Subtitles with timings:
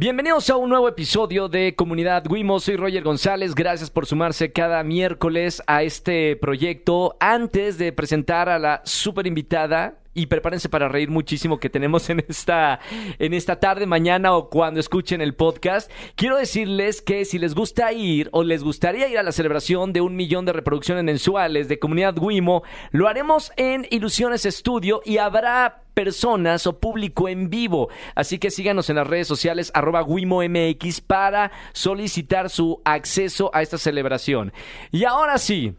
[0.00, 2.60] Bienvenidos a un nuevo episodio de Comunidad Wimo.
[2.60, 3.52] Soy Roger González.
[3.52, 7.16] Gracias por sumarse cada miércoles a este proyecto.
[7.18, 12.24] Antes de presentar a la super invitada, y prepárense para reír muchísimo que tenemos en
[12.28, 12.80] esta,
[13.20, 15.90] en esta tarde, mañana o cuando escuchen el podcast.
[16.16, 20.00] Quiero decirles que si les gusta ir o les gustaría ir a la celebración de
[20.00, 25.84] un millón de reproducciones mensuales de Comunidad Wimo, lo haremos en Ilusiones Estudio y habrá
[25.94, 27.88] personas o público en vivo.
[28.16, 33.78] Así que síganos en las redes sociales arroba WimoMX para solicitar su acceso a esta
[33.78, 34.52] celebración.
[34.90, 35.74] Y ahora sí,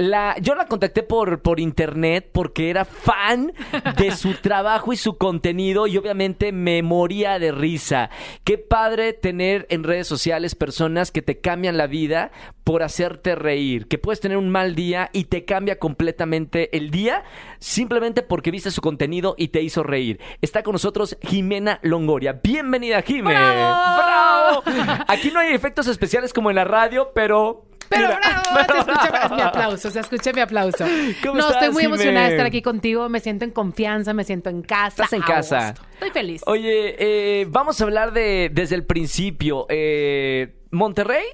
[0.00, 3.52] la, yo la contacté por, por internet porque era fan
[3.98, 8.08] de su trabajo y su contenido y obviamente me moría de risa.
[8.42, 12.32] Qué padre tener en redes sociales personas que te cambian la vida
[12.64, 17.24] por hacerte reír, que puedes tener un mal día y te cambia completamente el día
[17.58, 20.18] simplemente porque viste su contenido y te hizo reír.
[20.40, 22.40] Está con nosotros Jimena Longoria.
[22.42, 23.98] Bienvenida, Jimena.
[23.98, 24.62] ¡Bravo!
[25.08, 28.92] Aquí no hay efectos especiales como en la radio, pero Pero Mira, bravo, pero te
[28.92, 29.34] escuché, bravo.
[29.34, 30.84] mi aplauso, o sea, escuché mi aplauso.
[31.22, 31.94] ¿Cómo no, estás, estoy muy Jimé?
[31.94, 35.02] emocionada de estar aquí contigo, me siento en confianza, me siento en casa.
[35.04, 35.70] Estás en casa.
[35.72, 35.86] gusto.
[35.94, 36.42] Estoy feliz.
[36.46, 36.94] Oye,
[37.42, 39.66] eh, vamos a hablar de desde el principio.
[39.68, 41.24] Eh, ¿Monterrey?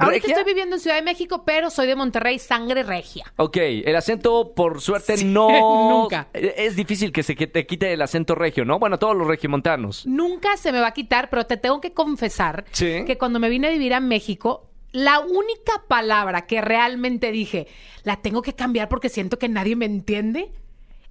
[0.00, 0.36] Ahorita ¿Regia?
[0.36, 3.32] estoy viviendo en Ciudad de México, pero soy de Monterrey, sangre regia.
[3.36, 5.48] Ok, el acento por suerte Sí, no...
[6.02, 6.28] nunca.
[6.32, 8.78] Es difícil que se te quite el acento regio, ¿no?
[8.78, 10.06] Bueno, todos los regiomontanos.
[10.06, 13.02] Nunca se me va a quitar, pero te tengo que confesar Sí.
[13.06, 17.66] que cuando me vine a vivir a México, la única palabra que realmente dije,
[18.04, 20.52] la tengo que cambiar porque siento que nadie me entiende,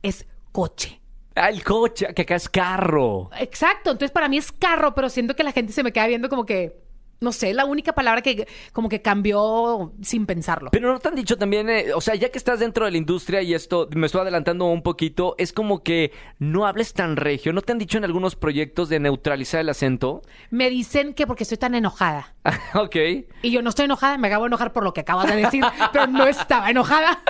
[0.02, 1.00] es coche.
[1.36, 3.30] Ah, el coche, que acá es carro.
[3.39, 6.30] Exacto, entonces para mí es carro, pero siento que la gente se me queda viendo
[6.30, 6.81] como que,
[7.20, 10.70] no sé, la única palabra que como que cambió sin pensarlo.
[10.72, 12.98] Pero no te han dicho también, eh, o sea, ya que estás dentro de la
[12.98, 17.54] industria y esto, me estoy adelantando un poquito, es como que no hables tan regio.
[17.54, 20.22] ¿No te han dicho en algunos proyectos de neutralizar el acento?
[20.50, 22.36] Me dicen que porque estoy tan enojada.
[22.76, 22.95] ok.
[23.42, 25.64] Y yo no estoy enojada, me acabo de enojar por lo que acabas de decir,
[25.92, 27.22] pero no estaba enojada.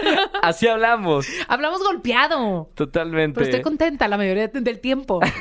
[0.41, 1.27] Así hablamos.
[1.47, 2.69] Hablamos golpeado.
[2.75, 3.35] Totalmente.
[3.35, 5.19] Pero estoy contenta la mayoría del tiempo.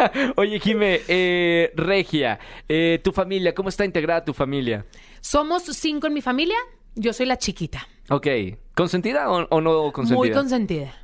[0.36, 2.38] Oye, Jime, eh, Regia,
[2.68, 4.86] eh, tu familia, ¿cómo está integrada tu familia?
[5.20, 6.56] Somos cinco en mi familia,
[6.94, 7.86] yo soy la chiquita.
[8.08, 8.26] Ok,
[8.74, 10.18] ¿consentida o, o no consentida?
[10.18, 10.94] Muy consentida.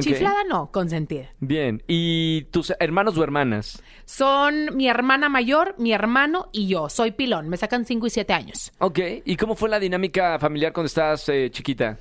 [0.00, 1.34] Chiflada no, consentida.
[1.40, 3.82] Bien, ¿y tus hermanos o hermanas?
[4.06, 6.88] Son mi hermana mayor, mi hermano y yo.
[6.88, 8.72] Soy pilón, me sacan cinco y siete años.
[8.78, 11.98] Ok, ¿y cómo fue la dinámica familiar cuando estabas eh, chiquita?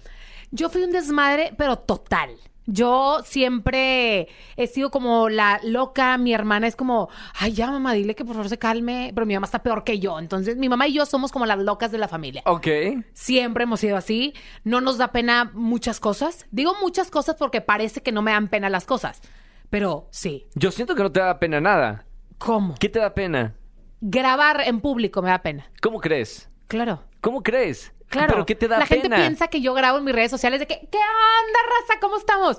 [0.51, 2.29] Yo fui un desmadre, pero total.
[2.67, 8.15] Yo siempre he sido como la loca, mi hermana es como, ay ya mamá, dile
[8.15, 10.19] que por favor se calme, pero mi mamá está peor que yo.
[10.19, 12.43] Entonces mi mamá y yo somos como las locas de la familia.
[12.45, 12.67] Ok,
[13.13, 14.33] Siempre hemos sido así,
[14.63, 16.45] no nos da pena muchas cosas.
[16.51, 19.21] Digo muchas cosas porque parece que no me dan pena las cosas,
[19.69, 20.47] pero sí.
[20.53, 22.05] yo siento que no te da pena nada.
[22.37, 22.75] ¿Cómo?
[22.79, 23.55] ¿Qué te da pena?
[24.01, 25.69] Grabar en público me da pena.
[25.81, 26.49] ¿Cómo crees?
[26.67, 27.03] Claro.
[27.21, 27.93] ¿Cómo crees?
[28.11, 28.33] Claro.
[28.33, 29.01] ¿Pero qué te da La pena?
[29.01, 31.99] gente piensa que yo grabo en mis redes sociales de que, ¿qué onda, raza?
[31.99, 32.57] ¿Cómo estamos?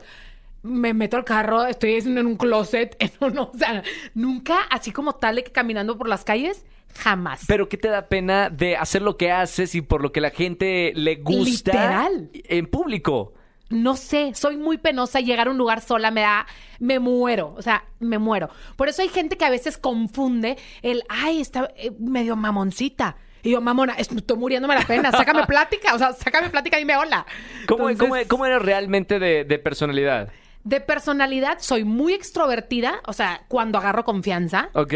[0.63, 3.83] Me meto al carro, estoy en un closet, en o sea,
[4.15, 6.65] nunca así como tal de que caminando por las calles,
[6.95, 7.45] jamás.
[7.47, 10.31] ¿Pero qué te da pena de hacer lo que haces y por lo que la
[10.31, 11.73] gente le gusta?
[11.73, 12.31] Literal.
[12.33, 13.35] En público.
[13.69, 15.21] No sé, soy muy penosa.
[15.21, 16.47] Llegar a un lugar sola me da,
[16.79, 18.51] me muero, o sea, me muero.
[18.77, 23.17] Por eso hay gente que a veces confunde el, ay, está eh, medio mamoncita.
[23.43, 26.97] Y yo, mamona, estoy muriéndome la pena, sácame plática, o sea, sácame plática y dime
[26.97, 27.27] hola.
[27.67, 30.31] ¿Cómo, Entonces, cómo- cómo eres realmente de, de personalidad?
[30.65, 34.95] De personalidad soy muy extrovertida, o sea, cuando agarro confianza, ¿Ok?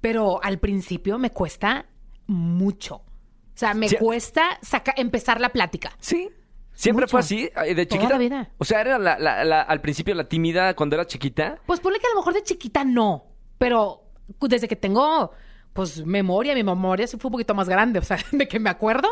[0.00, 1.86] pero al principio me cuesta
[2.26, 2.94] mucho.
[2.96, 3.02] O
[3.60, 3.96] sea, me Sí.
[3.96, 5.90] cuesta saca- empezar la plática.
[5.98, 6.30] Sí.
[6.72, 7.10] ¿Siempre Mucho.
[7.10, 7.42] fue así?
[7.74, 8.08] ¿De Toda chiquita?
[8.10, 8.50] la vida.
[8.56, 11.58] O sea, ¿era la- la- la- al principio la tímida cuando era chiquita?
[11.66, 13.26] Pues ponle que a lo mejor de chiquita no,
[13.58, 14.04] pero
[14.40, 15.32] desde que tengo,
[15.72, 18.70] pues, memoria, mi memoria sí fue un poquito más grande, o sea, de que me
[18.70, 19.08] acuerdo,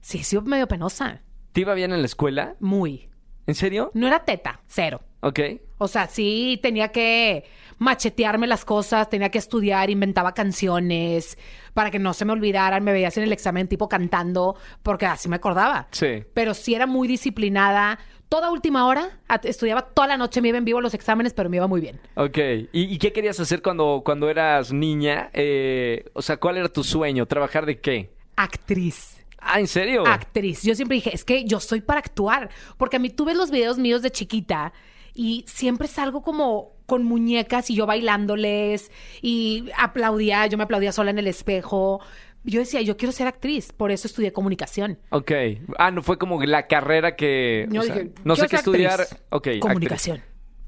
[0.00, 1.22] sí, sido medio penosa,
[1.52, 2.54] ¿Te iba bien en la escuela?
[2.60, 3.08] muy.
[3.46, 3.90] ¿En serio?
[3.94, 5.00] No era teta, cero.
[5.20, 5.40] Ok.
[5.78, 7.44] O sea, sí tenía que
[7.78, 11.36] machetearme las cosas, tenía que estudiar, inventaba canciones
[11.74, 15.28] para que no se me olvidaran, me veías en el examen tipo cantando, porque así
[15.28, 15.88] me acordaba.
[15.90, 16.24] Sí.
[16.34, 17.98] Pero sí era muy disciplinada.
[18.30, 21.56] Toda última hora, estudiaba toda la noche, me iba en vivo los exámenes, pero me
[21.56, 21.98] iba muy bien.
[22.14, 22.38] Ok.
[22.72, 25.30] ¿Y, y qué querías hacer cuando, cuando eras niña?
[25.32, 27.26] Eh, o sea, ¿cuál era tu sueño?
[27.26, 28.12] ¿Trabajar de qué?
[28.36, 29.26] Actriz.
[29.40, 30.06] Ah, ¿en serio?
[30.06, 30.62] actriz.
[30.62, 32.50] Yo siempre dije, es que yo soy para actuar.
[32.76, 34.72] Porque a mí tú ves los videos míos de chiquita
[35.12, 38.90] y siempre salgo como con muñecas y yo bailándoles
[39.22, 42.00] y aplaudía, yo me aplaudía sola en el espejo.
[42.42, 44.98] Yo decía, yo quiero ser actriz, por eso estudié comunicación.
[45.10, 45.32] Ok.
[45.78, 47.66] Ah, no fue como la carrera que...
[47.70, 49.00] Yo o sea, dije, no sé qué estudiar.
[49.02, 49.20] actriz.
[49.28, 49.46] Ok.
[49.46, 49.60] actriz.
[49.60, 50.22] Comunicación.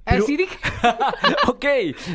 [0.05, 0.59] Pero- Así dije.
[1.49, 1.65] ok.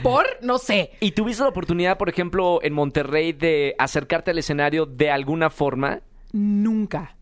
[0.03, 0.91] Por, no sé.
[0.99, 6.01] ¿Y tuviste la oportunidad, por ejemplo, en Monterrey de acercarte al escenario de alguna forma?
[6.33, 7.15] Nunca.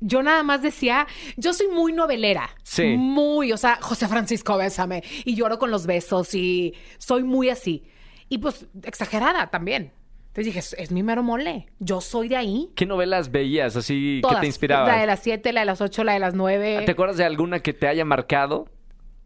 [0.00, 1.06] Yo nada más decía,
[1.36, 2.50] yo soy muy novelera.
[2.62, 2.96] Sí.
[2.96, 5.02] Muy, o sea, José Francisco, bésame.
[5.24, 7.84] Y lloro con los besos y soy muy así.
[8.28, 9.92] Y pues exagerada también.
[10.32, 11.66] Entonces dije, es, es mi mero mole.
[11.78, 12.70] Yo soy de ahí.
[12.74, 14.36] ¿Qué novelas veías así Todas.
[14.36, 14.88] que te inspiraban?
[14.88, 16.84] La de las 7, la de las 8, la de las 9.
[16.86, 18.66] ¿Te acuerdas de alguna que te haya marcado?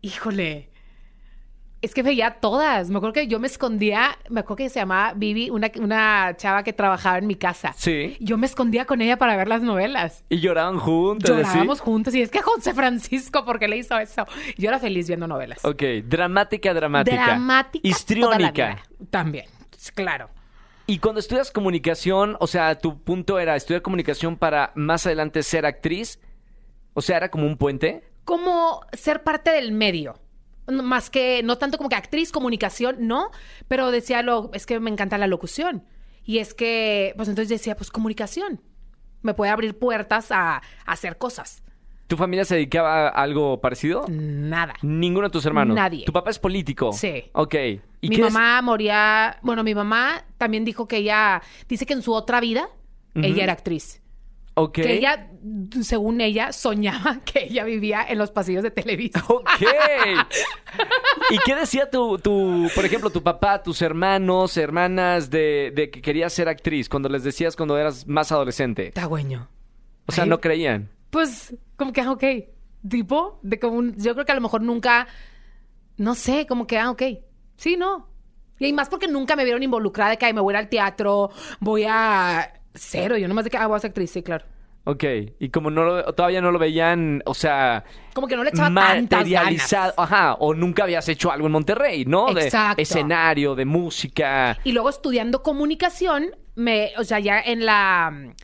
[0.03, 0.69] Híjole.
[1.81, 2.91] Es que veía todas.
[2.91, 6.64] Me acuerdo que yo me escondía, me acuerdo que se llamaba Vivi, una, una chava
[6.64, 7.73] que trabajaba en mi casa.
[7.76, 8.17] Sí.
[8.19, 10.25] Yo me escondía con ella para ver las novelas.
[10.29, 11.31] Y lloraban juntos.
[11.31, 11.37] ¿sí?
[11.37, 14.26] Llorábamos juntos y es que José Francisco, ¿por qué le hizo eso?
[14.59, 15.64] Yo era feliz viendo novelas.
[15.64, 17.25] Ok, dramática, dramática.
[17.25, 17.87] Dramática.
[17.87, 18.82] Histriónica.
[19.11, 19.47] También,
[19.94, 20.31] claro.
[20.87, 25.67] Y cuando estudias comunicación, o sea, tu punto era estudiar comunicación para más adelante ser
[25.67, 26.21] actriz.
[26.94, 28.05] O sea, era como un puente.
[28.25, 30.15] Como ser parte del medio.
[30.69, 33.31] Más que, no tanto como que actriz, comunicación, no.
[33.67, 35.85] Pero decía, lo, es que me encanta la locución.
[36.25, 38.62] Y es que, pues entonces decía, pues comunicación.
[39.23, 41.65] Me puede abrir puertas a, a hacer cosas.
[42.06, 44.05] ¿Tu familia se dedicaba a algo parecido?
[44.08, 44.75] Nada.
[44.82, 45.75] Ninguno de tus hermanos.
[45.75, 46.05] Nadie.
[46.05, 46.93] ¿Tu papá es político?
[46.93, 47.25] Sí.
[47.32, 47.55] Ok.
[48.00, 52.03] ¿Y mi es- mamá moría, bueno, mi mamá también dijo que ella, dice que en
[52.03, 52.69] su otra vida,
[53.14, 54.03] ella era actriz.
[54.58, 54.73] Ok.
[54.75, 55.31] Que ella,
[55.82, 59.23] según ella, soñaba que ella vivía en los pasillos de Televisa.
[59.29, 59.44] Ok.
[61.31, 66.00] ¿Y qué decía tu, tu, por ejemplo, tu papá, tus hermanos, hermanas de, de que
[66.00, 68.93] querías ser actriz cuando les decías cuando eras más adolescente?
[68.93, 69.49] Tagüeño.
[70.06, 70.31] O sea, Ay.
[70.31, 70.88] no creían.
[71.17, 72.25] Pues, como que, ah, ok.
[72.87, 75.07] Tipo, de como un- yo creo que a lo mejor nunca,
[75.97, 77.03] no sé, como que, ah, ok.
[77.57, 78.07] Sí, no.
[78.59, 80.69] Y más porque nunca me vieron involucrada de que, ay, me voy a ir al
[80.69, 82.53] teatro, voy a...
[82.75, 84.45] Cero, yo nomás de que, ah, voy a ser actriz, sí, claro.
[84.85, 85.05] Ok.
[85.41, 88.67] Y como no lo- todavía no lo veían, o sea, Como que no le echaba
[88.75, 89.95] tantas materializado.
[89.97, 90.12] ganas.
[90.12, 90.35] Ajá.
[90.35, 92.27] O nunca habías hecho algo en Monterrey, ¿no?
[92.35, 92.83] De Exacto.
[92.83, 94.59] escenario, de música.
[94.65, 98.35] Y luego estudiando comunicación, me, o sea, ya en la,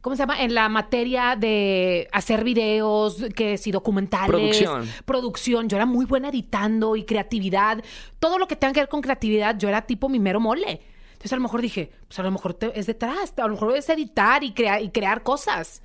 [0.00, 0.42] ¿cómo se llama?
[0.42, 4.28] En la materia de hacer videos, que si documentales.
[4.28, 4.88] Producción.
[5.04, 5.68] Producción.
[5.68, 7.82] Yo era muy buena editando y creatividad.
[8.18, 10.80] Todo lo que tenga que ver con creatividad, yo era tipo mi mero mole.
[11.12, 13.76] Entonces a lo mejor dije, pues a lo mejor te- es detrás, a lo mejor
[13.76, 15.82] es editar y, crea- y crear cosas.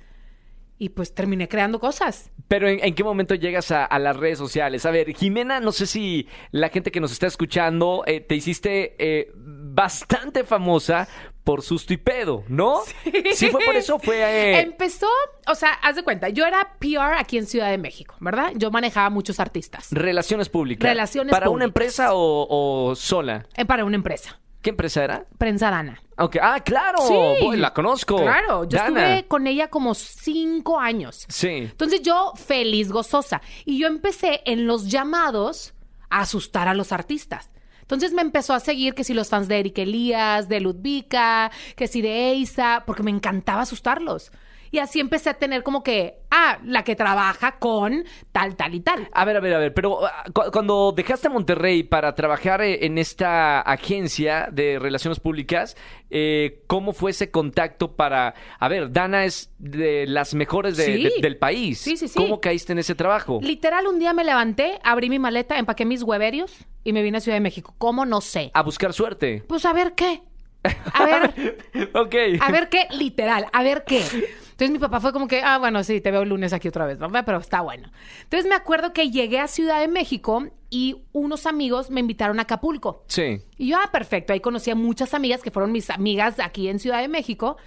[0.78, 2.30] Y pues terminé creando cosas.
[2.48, 4.84] Pero ¿en, en qué momento llegas a, a las redes sociales?
[4.86, 8.94] A ver, Jimena, no sé si la gente que nos está escuchando, eh, te hiciste
[8.98, 11.08] eh, bastante famosa
[11.46, 12.80] por Susto y Pedo, ¿no?
[13.34, 13.48] Sí.
[13.50, 14.16] fue por eso, fue...
[14.18, 15.06] eh, Empezó,
[15.46, 18.50] o sea, haz de cuenta, yo era PR aquí en Ciudad de México, ¿verdad?
[18.56, 19.86] Yo manejaba muchos artistas.
[19.92, 20.82] Relaciones públicas.
[20.90, 23.46] Relaciones ¿Para una empresa o, o sola?
[23.56, 24.40] Eh, para una empresa.
[24.60, 25.24] ¿Qué empresa era?
[25.38, 26.02] Prensa Dana.
[26.18, 26.98] Ok, Ah, claro.
[27.06, 27.56] Sí.
[27.56, 28.16] La conozco.
[28.16, 29.14] Claro, yo Dana.
[29.14, 31.26] estuve con ella como cinco años.
[31.28, 31.48] Sí.
[31.48, 33.40] Entonces yo feliz, gozosa.
[33.64, 35.74] Y yo empecé en los llamados
[36.10, 37.50] a asustar a los artistas.
[37.86, 41.86] Entonces me empezó a seguir que si los fans de Eric Elías, de Ludvika, que
[41.86, 44.32] si de Eisa, porque me encantaba asustarlos.
[44.70, 48.80] Y así empecé a tener como que, ah, la que trabaja con tal, tal y
[48.80, 49.08] tal.
[49.12, 52.84] A ver, a ver, a ver, pero ah, cu- cuando dejaste Monterrey para trabajar eh,
[52.86, 55.76] en esta agencia de relaciones públicas,
[56.10, 58.34] eh, ¿cómo fue ese contacto para...
[58.58, 61.02] A ver, Dana es de las mejores de- Sí.
[61.04, 61.78] de- del país.
[61.80, 62.14] Sí, sí, sí.
[62.16, 63.40] ¿Cómo caíste en ese trabajo?
[63.42, 66.52] Literal, un día me levanté, abrí mi maleta, empaqué mis hueverios
[66.84, 67.74] y me vine a Ciudad de México.
[67.78, 68.04] ¿Cómo?
[68.06, 68.50] No sé.
[68.54, 69.42] A buscar suerte.
[69.48, 70.22] Pues a ver qué.
[70.92, 71.58] A ver,
[71.94, 72.14] ok.
[72.40, 74.02] a ver qué, literal, a ver qué.
[74.56, 76.86] Entonces mi papá fue como que, ah, bueno, sí, te veo el lunes aquí otra
[76.86, 77.24] vez, ¿verdad?
[77.26, 77.90] Pero está bueno.
[78.22, 82.42] Entonces me acuerdo que llegué a Ciudad de México y unos amigos me invitaron a
[82.44, 83.04] Acapulco.
[83.06, 83.42] Sí.
[83.58, 86.78] Y yo, ah, perfecto, ahí conocí a muchas amigas que fueron mis amigas aquí en
[86.78, 87.58] Ciudad de México.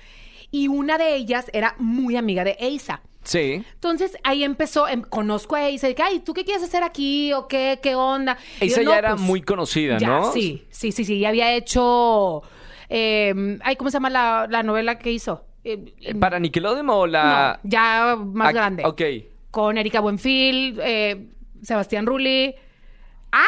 [0.50, 3.02] Y una de ellas era muy amiga de Eisa.
[3.24, 3.64] Sí.
[3.74, 7.32] Entonces ahí empezó, em, conozco a Eisa, y que, ay, ¿tú qué quieres hacer aquí?
[7.34, 7.78] ¿O qué?
[7.84, 8.36] ¿Qué onda?
[8.62, 10.32] Yo, ya "No, era pues, muy conocida, ya, ¿no?
[10.32, 11.20] Sí, sí, sí, sí.
[11.20, 12.42] Ya había hecho.
[12.90, 15.46] eh, ay, ¿cómo se llama la, la novela que hizo?
[15.64, 17.60] Eh, ¿Para Nickelodeon o la...?
[17.64, 18.84] no, ya más Ah, grande.
[18.86, 19.02] Ok.
[19.52, 21.28] Con Erika Buenfil, eh,
[21.62, 22.54] Sebastián Rulli.
[23.32, 23.46] ¡Ah!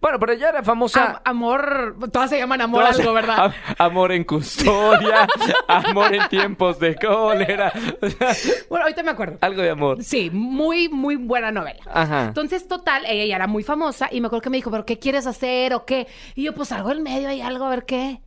[0.00, 1.04] Bueno, pero ya era famosa...
[1.12, 1.96] Am- amor.
[2.12, 3.38] Todas se llaman amor Todas- algo, ¿verdad?
[3.46, 5.26] Am- amor en custodia,
[5.68, 7.72] amor en tiempos de cólera.
[8.68, 9.38] Bueno, ahorita me acuerdo.
[9.40, 10.02] Algo de amor.
[10.04, 11.80] Sí, muy, muy buena novela.
[11.90, 12.24] Ajá.
[12.26, 14.98] Entonces, total, ella ya era muy famosa y me acuerdo que me dijo, ¿pero qué
[14.98, 16.06] quieres hacer o qué?
[16.34, 18.20] Y yo, pues algo del medio, hay algo, a ver qué.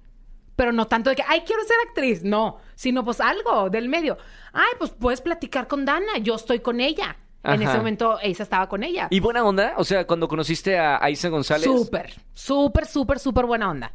[0.58, 4.18] Pero no tanto de que, ay, quiero ser actriz, no, sino pues algo del medio.
[4.52, 7.16] Ay, pues puedes platicar con Dana, yo estoy con ella.
[7.44, 9.08] En ese momento, Isa estaba con ella.
[9.10, 9.76] ¿Y buena onda?
[9.78, 11.64] O sea, cuando conociste a Aisa González.
[11.64, 13.94] Súper, súper, súper, súper buena onda.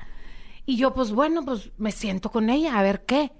[0.64, 3.32] Y yo, pues bueno, pues me siento con ella, a ver qué.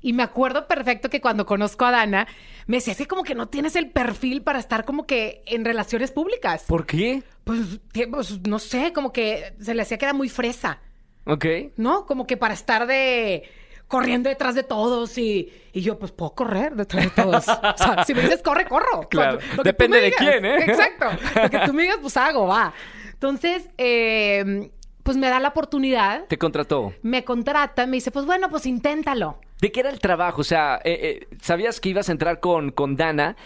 [0.00, 2.28] Y me acuerdo perfecto que cuando conozco a Dana,
[2.66, 5.64] me decía, es que como que no tienes el perfil para estar como que en
[5.64, 6.64] relaciones públicas.
[6.66, 7.24] ¿Por qué?
[7.44, 7.80] Pues,
[8.10, 10.80] pues, no sé, como que se le hacía que era muy fresa,
[11.28, 11.44] Ok.
[11.76, 12.06] ¿no?
[12.06, 13.48] Como que para estar de
[13.86, 17.48] corriendo detrás de todos y, y yo pues puedo correr detrás de todos.
[17.48, 19.08] O sea, si me dices corre, corro.
[19.08, 19.34] Claro.
[19.34, 20.56] Lo que tú Depende de quién, ¿eh?
[20.66, 21.06] Exacto.
[21.42, 22.72] Lo que tú me digas, pues hago, va.
[23.12, 24.70] Entonces, eh,
[25.02, 26.92] pues me da la oportunidad, Te contrató.
[27.02, 29.38] me contrata, me dice, pues bueno, pues inténtalo.
[29.60, 30.42] ¿De qué era el trabajo?
[30.42, 33.36] O sea, eh, eh, ¿sabías que ibas a entrar con, con Dana?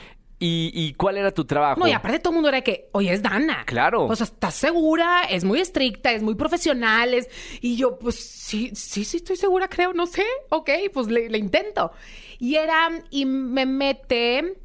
[0.44, 1.78] ¿Y, y cuál era tu trabajo?
[1.78, 3.62] No, y aparte todo el mundo era que, oye, es Dana.
[3.64, 4.06] Claro.
[4.06, 7.28] O sea, estás segura, es muy estricta, es muy profesional, es...
[7.60, 10.24] Y yo, pues sí, sí, sí estoy segura, creo, no sé.
[10.48, 11.92] Ok, pues le, le intento.
[12.40, 14.58] Y era, y me mete,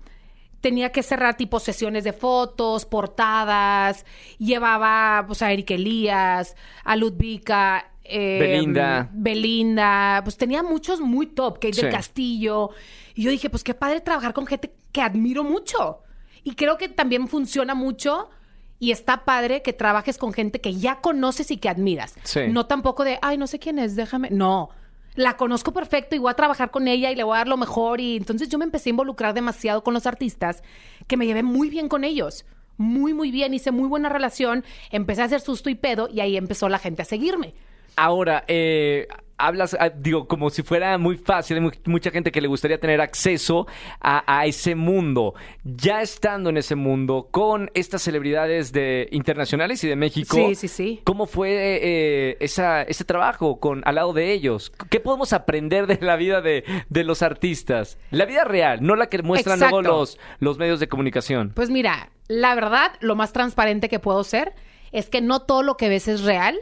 [0.61, 4.03] tenía que cerrar tipo sesiones de fotos, portadas,
[4.39, 9.09] llevaba pues a Eric Elías, a Ludvika, eh, Belinda.
[9.13, 11.95] Belinda, pues tenía muchos muy top, Kate del Sí.
[11.95, 12.71] Castillo.
[13.13, 16.01] Y yo dije, pues qué padre trabajar con gente que admiro mucho.
[16.43, 18.31] Y creo que también funciona mucho
[18.79, 22.15] y está padre que trabajes con gente que ya conoces y que admiras.
[22.23, 22.47] Sí.
[22.49, 24.31] No tampoco de, ay, no sé quién es, déjame.
[24.31, 24.69] No.
[25.13, 27.57] La conozco perfecto y voy a trabajar con ella y le voy a dar lo
[27.57, 28.01] mejor.
[28.01, 30.63] Y entonces yo me empecé a involucrar demasiado con los artistas
[31.05, 32.43] que me llevé muy bien con ellos.
[32.77, 33.53] Muy, muy bien.
[33.53, 34.65] Hice muy buena relación.
[34.89, 37.53] Empecé a hacer susto y pedo y ahí empezó la gente a seguirme.
[37.95, 39.07] Ahora, eh,
[39.37, 42.79] hablas, ah, digo, como si fuera muy fácil, hay mu- mucha gente que le gustaría
[42.79, 43.67] tener acceso
[43.99, 45.35] a, a ese mundo.
[45.63, 50.67] Ya estando en ese mundo, con estas celebridades de internacionales y de México, Sí, sí,
[50.67, 51.01] sí.
[51.03, 51.49] ¿cómo fue
[51.81, 54.71] eh, esa, ese trabajo con, al lado de ellos?
[54.89, 57.97] ¿Qué podemos aprender de la vida de, de los artistas?
[58.11, 61.51] La vida real, no la que muestran luego los, los medios de comunicación.
[61.55, 64.53] Pues mira, la verdad, lo más transparente que puedo ser
[64.91, 66.57] es que no todo lo que ves es real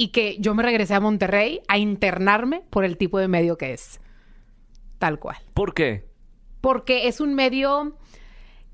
[0.00, 3.72] y que yo me regresé a Monterrey a internarme por el tipo de medio que
[3.72, 4.00] es.
[4.98, 5.36] Tal cual.
[5.52, 6.06] ¿Por qué?
[6.60, 7.98] Porque es un medio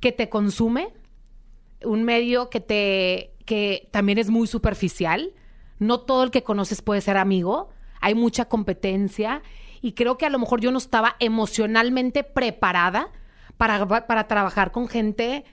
[0.01, 0.93] que te consume,
[1.83, 5.33] un medio que te que también es muy superficial.
[5.79, 7.71] No todo el que conoces puede ser amigo.
[8.03, 9.43] Hay mucha competencia
[9.81, 13.09] y creo que a lo mejor yo no estaba emocionalmente preparada
[13.57, 15.45] para, para trabajar con gente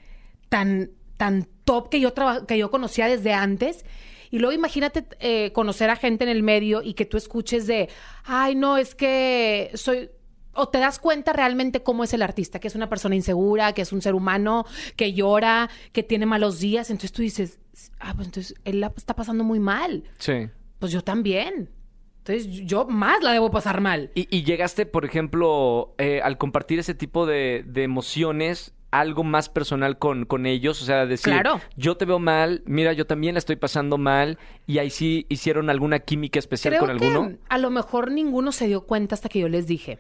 [0.50, 2.14] tan, tan top que yo,
[2.46, 3.86] que yo conocía desde antes.
[4.32, 7.90] Y luego imagínate eh, conocer a gente en el medio y que tú escuches de,
[8.24, 10.10] ay, no, es que soy...
[10.54, 13.84] O te das cuenta realmente cómo es el artista, que es una persona insegura, que
[13.84, 14.66] es un ser humano,
[14.98, 16.90] que llora, que tiene malos días.
[16.90, 17.60] Entonces tú dices,
[18.00, 20.04] ah, pues entonces él la está pasando muy mal.
[20.18, 20.50] Sí.
[20.80, 21.70] Pues yo también.
[22.18, 24.12] Entonces yo más la debo pasar mal.
[24.14, 29.48] Y, y llegaste, por ejemplo, eh, al compartir ese tipo de, de emociones, algo más
[29.50, 31.62] personal con, con ellos, o sea, decir, Claro.
[31.78, 35.70] yo te veo mal, mira, yo también la estoy pasando mal, y ahí sí hicieron
[35.70, 37.38] alguna química especial Creo con alguno.
[37.48, 40.00] a lo mejor ninguno se dio cuenta hasta que yo les dije.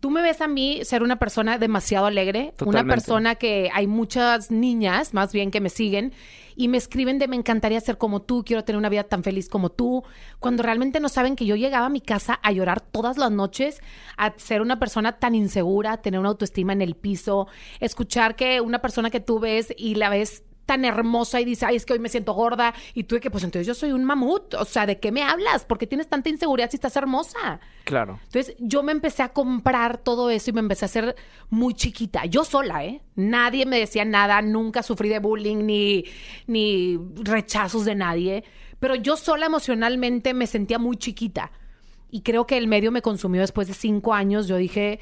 [0.00, 4.50] Tú me ves a mí ser una persona demasiado alegre, una persona que hay muchas
[4.50, 6.12] niñas, más bien, que me siguen
[6.56, 9.48] y me escriben de me encantaría ser como tú, quiero tener una vida tan feliz
[9.48, 10.04] como tú,
[10.40, 13.80] cuando realmente no saben que yo llegaba a mi casa a llorar todas las noches,
[14.16, 17.48] a ser una persona tan insegura, tener una autoestima en el piso,
[17.80, 21.76] escuchar que una persona que tú ves y la ves tan hermosa y dice, ay,
[21.76, 22.74] es que hoy me siento gorda.
[22.94, 24.54] Y tú de que, pues entonces yo soy un mamut.
[24.54, 25.64] O sea, ¿de qué me hablas?
[25.64, 27.60] ¿Por qué tienes tanta inseguridad si estás hermosa?
[27.84, 28.18] Claro.
[28.24, 31.16] Entonces yo me empecé a comprar todo eso y me empecé a hacer
[31.50, 32.24] muy chiquita.
[32.26, 33.02] Yo sola, ¿eh?
[33.14, 36.04] Nadie me decía nada, nunca sufrí de bullying ni,
[36.46, 38.44] ni rechazos de nadie.
[38.78, 41.52] Pero yo sola emocionalmente me sentía muy chiquita.
[42.10, 44.46] Y creo que el medio me consumió después de cinco años.
[44.46, 45.00] Yo dije,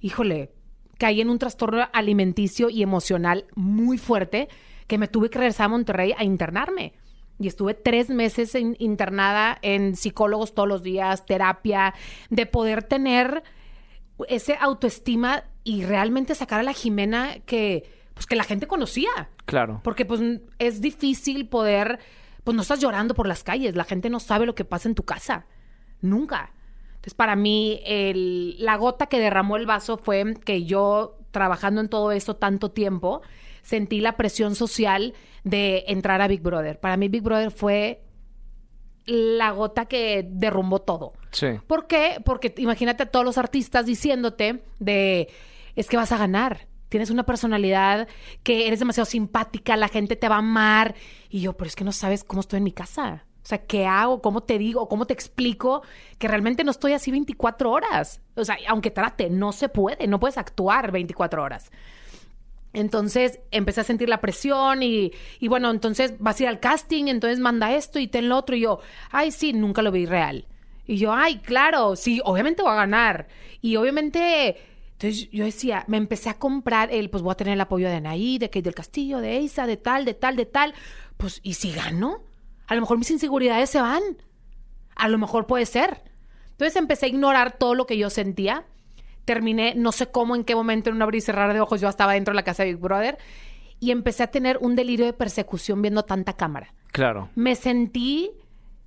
[0.00, 0.50] híjole,
[0.98, 4.48] caí en un trastorno alimenticio y emocional muy fuerte
[4.92, 6.92] que me tuve que regresar a Monterrey a internarme.
[7.38, 11.94] Y estuve tres meses en- internada en psicólogos todos los días, terapia,
[12.28, 13.42] de poder tener
[14.28, 19.08] ese autoestima y realmente sacar a la Jimena que, pues, que la gente conocía.
[19.46, 19.80] Claro.
[19.82, 20.20] Porque pues
[20.58, 21.98] es difícil poder,
[22.44, 24.94] pues no estás llorando por las calles, la gente no sabe lo que pasa en
[24.94, 25.46] tu casa,
[26.02, 26.52] nunca.
[26.96, 31.88] Entonces para mí el- la gota que derramó el vaso fue que yo trabajando en
[31.88, 33.22] todo esto tanto tiempo,
[33.62, 35.14] sentí la presión social
[35.44, 36.78] de entrar a Big Brother.
[36.78, 38.02] Para mí Big Brother fue
[39.06, 41.12] la gota que derrumbó todo.
[41.32, 41.48] Sí.
[41.66, 42.20] ¿Por qué?
[42.24, 45.28] Porque imagínate a todos los artistas diciéndote de
[45.74, 46.68] es que vas a ganar.
[46.88, 48.06] Tienes una personalidad
[48.42, 50.94] que eres demasiado simpática, la gente te va a amar.
[51.30, 53.24] Y yo, pero es que no sabes cómo estoy en mi casa.
[53.42, 54.20] O sea, ¿qué hago?
[54.22, 54.88] ¿Cómo te digo?
[54.88, 55.82] ¿Cómo te explico
[56.18, 58.20] que realmente no estoy así 24 horas?
[58.36, 61.72] O sea, aunque trate, no se puede, no puedes actuar 24 horas.
[62.72, 65.12] Entonces empecé a sentir la presión y,
[65.42, 68.56] bueno, entonces vas a ir al casting, entonces manda esto y ten lo otro.
[68.56, 70.46] Y yo, ay, sí, nunca lo vi real.
[70.86, 73.28] Y yo, ay, claro, sí, obviamente voy a ganar.
[73.60, 74.56] Y obviamente,
[74.92, 77.96] entonces yo decía, me empecé a comprar el, pues voy a tener el apoyo de
[77.96, 80.74] Anaí, de Kate del Castillo, de Isa, de tal, de tal, de tal.
[81.18, 82.22] Pues, ¿y si gano?
[82.66, 84.02] A lo mejor mis inseguridades se van.
[84.96, 86.02] A lo mejor puede ser.
[86.52, 88.64] Entonces empecé a ignorar todo lo que yo sentía.
[89.24, 91.88] Terminé, no sé cómo, en qué momento, en un abrir y cerrar de ojos, yo
[91.88, 93.18] estaba dentro de la casa de Big Brother
[93.78, 96.74] y empecé a tener un delirio de persecución viendo tanta cámara.
[96.92, 97.30] Claro.
[97.34, 98.30] Me sentí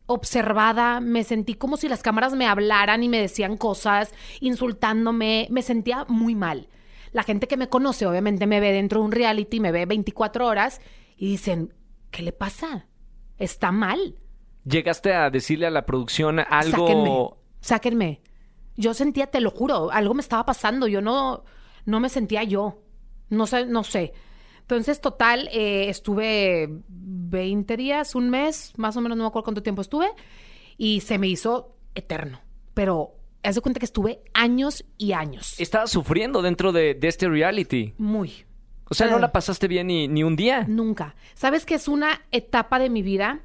[0.06, 5.62] observada, me sentí como si las cámaras me hablaran y me decían cosas, insultándome, me
[5.62, 6.70] sentía muy mal.
[7.12, 10.46] La gente que me conoce obviamente me ve dentro de un reality, me ve 24
[10.46, 10.82] horas
[11.18, 11.74] y dicen,
[12.12, 12.88] ¿qué le pasa?
[13.38, 14.16] Está mal.
[14.66, 16.88] ¿Llegaste a decirle a la producción algo?
[16.88, 17.30] Sáquenme,
[17.62, 18.22] sáquenme.
[18.78, 21.44] Yo sentía, te lo juro, algo me estaba pasando, yo no,
[21.86, 22.82] no me sentía yo.
[23.30, 24.14] No sé, no sé.
[24.62, 29.64] Entonces, total, eh, estuve 20 días, un mes, más o menos, no me acuerdo cuánto
[29.64, 30.08] tiempo estuve,
[30.78, 32.42] y se me hizo eterno.
[32.74, 33.14] Pero
[33.44, 35.60] haz de cuenta que estuve años y años.
[35.60, 37.94] Estabas sufriendo dentro de, de este reality.
[37.98, 38.46] Muy.
[38.90, 39.22] O sea, no Eh.
[39.22, 40.66] la pasaste bien ni, ni un día.
[40.68, 41.16] Nunca.
[41.36, 43.42] ¿Sabes que es una etapa de mi vida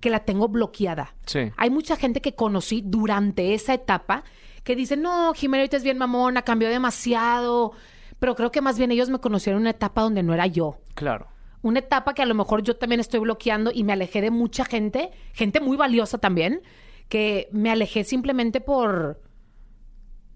[0.00, 1.14] que la tengo bloqueada?
[1.26, 1.50] Sí.
[1.56, 4.24] Hay mucha gente que conocí durante esa etapa
[4.70, 7.72] que dice, no, Jimena ahorita es bien mamona, cambió demasiado.
[8.20, 10.78] Pero creo que más bien ellos me conocieron en una etapa donde no era yo.
[10.94, 11.26] Claro.
[11.62, 14.64] Una etapa que a lo mejor yo también estoy bloqueando y me alejé de mucha
[14.64, 16.62] gente, gente muy valiosa también,
[17.08, 19.20] que me alejé simplemente por,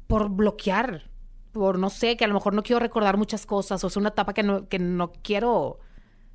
[0.08, 1.08] por bloquear,
[1.52, 4.08] por no sé, que a lo mejor no quiero recordar muchas cosas, o es una
[4.08, 5.78] etapa que no, que no quiero,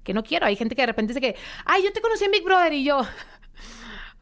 [0.05, 0.45] que no quiero.
[0.45, 2.85] Hay gente que de repente dice que, ay, yo te conocí en Big Brother y
[2.85, 3.01] yo,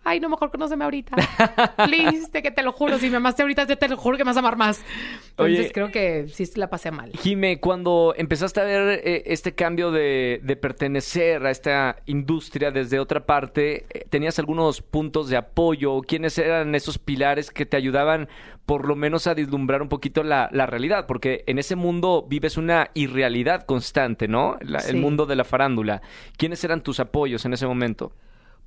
[0.08, 1.16] ay, no, mejor conóceme ahorita.
[1.86, 4.24] Please, de que te lo juro, si me amaste ahorita, yo te lo juro que
[4.24, 4.84] me vas a amar más.
[5.32, 5.72] Entonces Oye.
[5.72, 7.12] creo que sí la pasé mal.
[7.20, 13.00] Jime, cuando empezaste a ver eh, este cambio de, de pertenecer a esta industria desde
[13.00, 16.02] otra parte, eh, ¿tenías algunos puntos de apoyo?
[16.02, 18.30] ¿Quiénes eran esos pilares que te ayudaban
[18.66, 21.06] por lo menos a vislumbrar un poquito la, la realidad?
[21.08, 24.58] Porque en ese mundo vives una irrealidad constante, ¿no?
[24.62, 26.02] La- El mundo de la farándula.
[26.38, 28.14] ¿Quiénes eran tus apoyos en ese momento?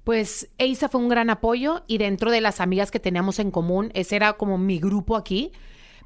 [0.04, 3.90] Pues Eisa fue un gran apoyo y dentro de las amigas que teníamos en común,
[3.94, 5.52] ese era como mi grupo aquí,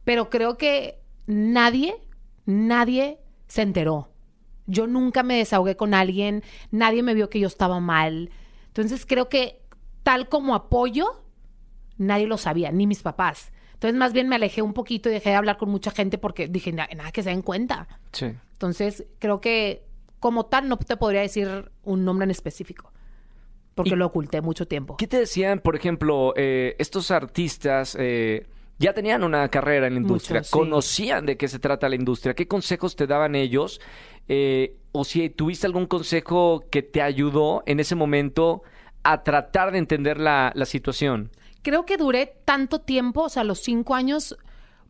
[0.05, 1.97] pero creo que nadie,
[2.45, 4.11] nadie se enteró.
[4.67, 8.31] Yo nunca me desahogué con alguien, nadie me vio que yo estaba mal.
[8.69, 9.61] Entonces creo que
[10.03, 11.23] tal como apoyo,
[11.97, 13.53] nadie lo sabía, ni mis papás.
[13.75, 16.49] Entonces más bien me alejé un poquito y dejé de hablar con mucha gente porque
[16.49, 17.87] dije, "Na- nada que se den cuenta.
[18.13, 18.27] Sí.
[18.53, 19.85] Entonces creo que
[20.19, 22.91] como tal no te podría decir un nombre en específico,
[23.75, 24.97] porque lo oculté mucho tiempo.
[24.97, 28.47] ¿Qué te decían, por ejemplo, eh, estos artistas eh,
[28.79, 30.51] ya tenían una carrera en la industria, sí.
[30.51, 32.35] conocían de qué se trata la industria?
[32.35, 33.81] ¿Qué consejos te daban ellos?
[34.29, 38.63] Eh, o si tuviste algún consejo que te ayudó en ese momento
[39.03, 41.31] a tratar de entender la, la situación.
[41.63, 44.37] Creo que duré tanto tiempo, o sea, los cinco años,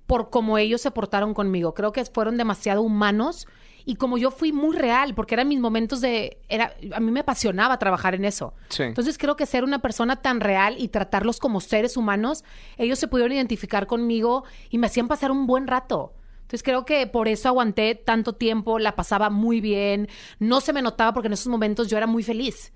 [0.06, 1.74] por cómo ellos se portaron conmigo.
[1.74, 3.46] Creo que fueron demasiado humanos
[3.86, 6.38] y como yo fui muy real, porque eran mis momentos de...
[6.48, 8.54] Era, a mí me apasionaba trabajar en eso.
[8.68, 8.84] Sí.
[8.84, 12.44] Entonces creo que ser una persona tan real y tratarlos como seres humanos,
[12.78, 16.14] ellos se pudieron identificar conmigo y me hacían pasar un buen rato.
[16.36, 20.82] Entonces creo que por eso aguanté tanto tiempo, la pasaba muy bien, no se me
[20.82, 22.72] notaba porque en esos momentos yo era muy feliz.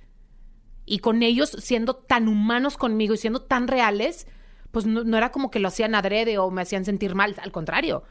[0.84, 4.26] Y con ellos siendo tan humanos conmigo y siendo tan reales,
[4.72, 7.52] pues no, no era como que lo hacían adrede o me hacían sentir mal, al
[7.52, 8.04] contrario.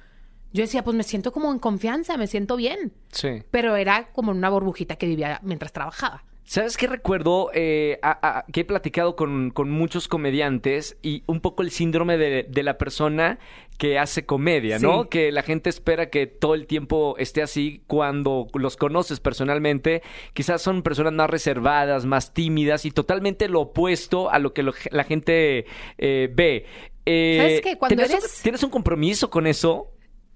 [0.53, 2.93] Yo decía, pues me siento como en confianza, me siento bien.
[3.11, 3.43] Sí.
[3.51, 6.23] Pero era como en una burbujita que vivía mientras trabajaba.
[6.45, 7.51] ¿Sabes qué recuerdo?
[7.53, 12.17] Eh, a- a- que he platicado con, con muchos comediantes y un poco el síndrome
[12.17, 13.37] de, de la persona
[13.77, 15.03] que hace comedia, ¿no?
[15.03, 15.09] Sí.
[15.09, 20.01] Que la gente espera que todo el tiempo esté así cuando los conoces personalmente.
[20.33, 24.73] Quizás son personas más reservadas, más tímidas y totalmente lo opuesto a lo que lo-
[24.91, 25.65] la gente
[25.97, 26.65] eh, ve.
[27.05, 27.77] Eh, ¿Sabes qué?
[27.77, 29.91] Cuando ¿tienes, un- eres- ¿Tienes un compromiso con eso?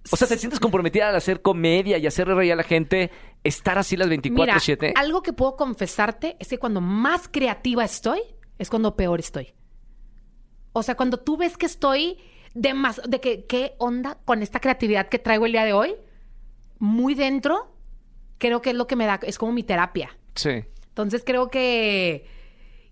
[0.09, 3.11] O sea, ¿te sientes comprometida al hacer comedia y hacer reír a la gente?
[3.43, 4.77] ¿Estar así las 24-7?
[4.81, 8.21] Mira, algo que puedo confesarte es que cuando más creativa estoy,
[8.57, 9.53] es cuando peor estoy.
[10.73, 12.17] O sea, cuando tú ves que estoy
[12.53, 15.95] de más, de que, ¿qué onda con esta creatividad que traigo el día de hoy?
[16.79, 17.75] Muy dentro,
[18.37, 20.17] creo que es lo que me da, es como mi terapia.
[20.35, 20.63] Sí.
[20.87, 22.25] Entonces creo que,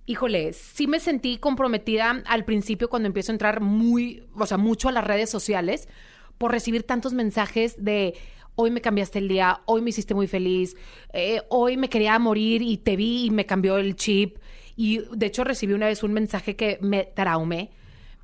[0.06, 4.89] híjole, sí me sentí comprometida al principio cuando empiezo a entrar muy, o sea, mucho
[4.89, 5.88] a las redes sociales
[6.39, 8.15] por recibir tantos mensajes de
[8.56, 10.75] hoy me cambiaste el día, hoy me hiciste muy feliz,
[11.13, 14.39] eh, hoy me quería morir y te vi y me cambió el chip.
[14.75, 17.69] Y de hecho recibí una vez un mensaje que me traumé.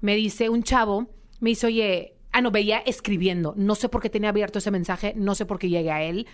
[0.01, 1.07] Me dice un chavo,
[1.39, 3.53] me dice, oye, ah, no, veía escribiendo.
[3.55, 6.25] No sé por qué tenía abierto ese mensaje, no sé por qué llegué a él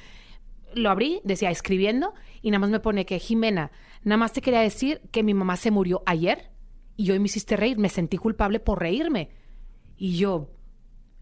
[0.74, 3.72] lo abrí, decía escribiendo, y nada más me pone que Jimena,
[4.04, 6.52] nada más te quería decir que mi mamá se murió ayer
[6.96, 9.30] y hoy me hiciste reír, me sentí culpable por reírme.
[9.98, 10.50] Y yo,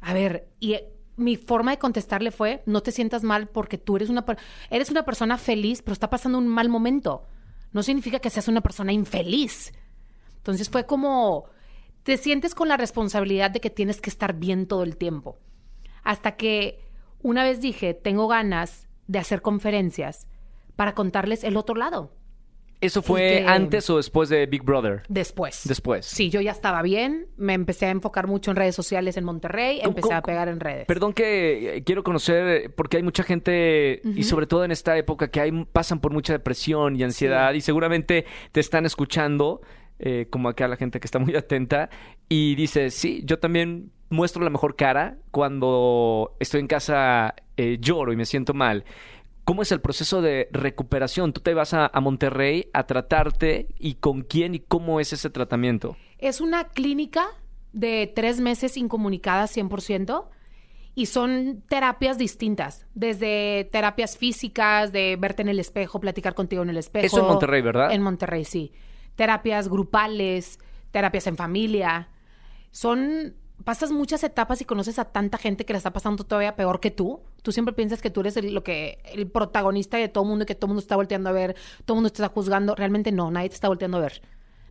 [0.02, 3.98] a ver, y eh, mi forma de contestarle fue, no te sientas mal porque tú
[3.98, 4.26] eres una,
[4.70, 7.28] eres una persona feliz, pero está pasando un mal momento.
[7.72, 9.74] No significa que seas una persona infeliz.
[10.38, 11.46] Entonces fue como,
[12.04, 15.38] te sientes con la responsabilidad de que tienes que estar bien todo el tiempo.
[16.04, 16.80] Hasta que
[17.22, 20.28] una vez dije, tengo ganas de hacer conferencias
[20.76, 22.14] para contarles el otro lado.
[22.82, 25.02] ¿Eso fue que- antes o después de Big Brother?
[25.10, 25.62] Después.
[25.66, 26.06] Después.
[26.06, 29.80] Sí, yo ya estaba bien, me empecé a enfocar mucho en redes sociales en Monterrey,
[29.80, 30.86] ¿Cómo- empecé cómo- a pegar en redes.
[30.86, 34.98] Perdón que eh, quiero conocer, eh, porque hay mucha gente, y sobre todo en esta
[34.98, 39.62] época, que hay, pasan por mucha depresión y ansiedad, y seguramente te están escuchando,
[40.00, 41.90] eh, como acá la gente que está muy atenta,
[42.30, 48.14] y dice, sí, yo también muestro la mejor cara cuando estoy en casa, eh, lloro
[48.14, 48.86] y me siento mal.
[49.50, 51.34] ¿Cómo es el proceso de recuperación?
[51.34, 55.32] Tú te vas a, a Monterrey a tratarte y con quién y cómo es ese
[55.32, 55.98] tratamiento.
[56.20, 57.26] Es una clínica
[57.74, 60.28] de tres meses incomunicadas 100%
[60.94, 66.70] y son terapias distintas, desde terapias físicas, de verte en el espejo, platicar contigo en
[66.70, 67.08] el espejo.
[67.08, 67.92] Eso en Monterrey, ¿verdad?
[67.92, 68.72] En Monterrey, sí.
[69.16, 70.60] Terapias grupales,
[70.92, 72.10] terapias en familia.
[72.70, 76.80] Son, pasas muchas etapas y conoces a tanta gente que la está pasando todavía peor
[76.80, 77.22] que tú.
[77.42, 80.46] Tú siempre piensas que tú eres el, lo que, el protagonista de todo mundo y
[80.46, 82.76] que todo mundo está volteando a ver, todo mundo te está juzgando.
[82.76, 84.22] Realmente no, nadie te está volteando a ver.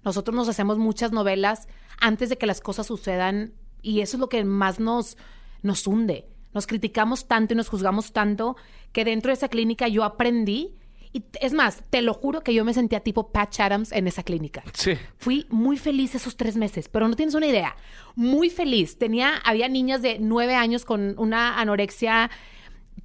[0.05, 1.69] Nosotros nos hacemos muchas novelas
[2.01, 5.17] antes de que las cosas sucedan y eso es lo que más nos,
[5.63, 6.29] nos hunde.
[6.55, 8.57] Nos criticamos tanto y nos juzgamos tanto
[8.93, 10.77] que dentro de esa clínica yo aprendí
[11.13, 14.23] y es más, te lo juro que yo me sentía tipo Patch Adams en esa
[14.23, 14.63] clínica.
[14.75, 14.93] Sí.
[15.17, 17.77] Fui muy feliz esos tres meses, pero no tienes una idea.
[18.15, 18.99] Muy feliz.
[18.99, 22.31] Tenía, había niñas de nueve años con una anorexia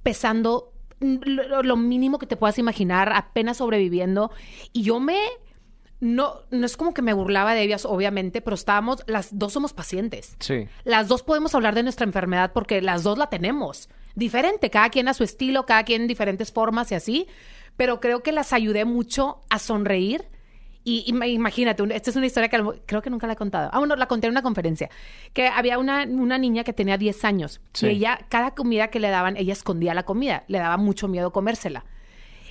[0.02, 4.30] pesando lo, lo mínimo que te puedas imaginar, apenas sobreviviendo.
[4.72, 5.18] Y yo me,
[6.00, 9.72] no, no es como que me burlaba de ellas, obviamente, pero estábamos, las dos somos
[9.72, 10.36] pacientes.
[10.40, 10.68] Sí.
[10.84, 13.88] Las dos podemos hablar de nuestra enfermedad porque las dos la tenemos.
[14.14, 17.26] Diferente, cada quien a su estilo, cada quien en diferentes formas y así.
[17.76, 20.26] Pero creo que las ayudé mucho a sonreír.
[20.86, 23.70] Y, imagínate, esta es una historia que creo que nunca la he contado.
[23.72, 24.90] Ah, bueno, la conté en una conferencia.
[25.32, 27.62] Que había una, una niña que tenía 10 años.
[27.72, 27.86] Sí.
[27.86, 30.44] Y ella, cada comida que le daban, ella escondía la comida.
[30.46, 31.86] Le daba mucho miedo comérsela.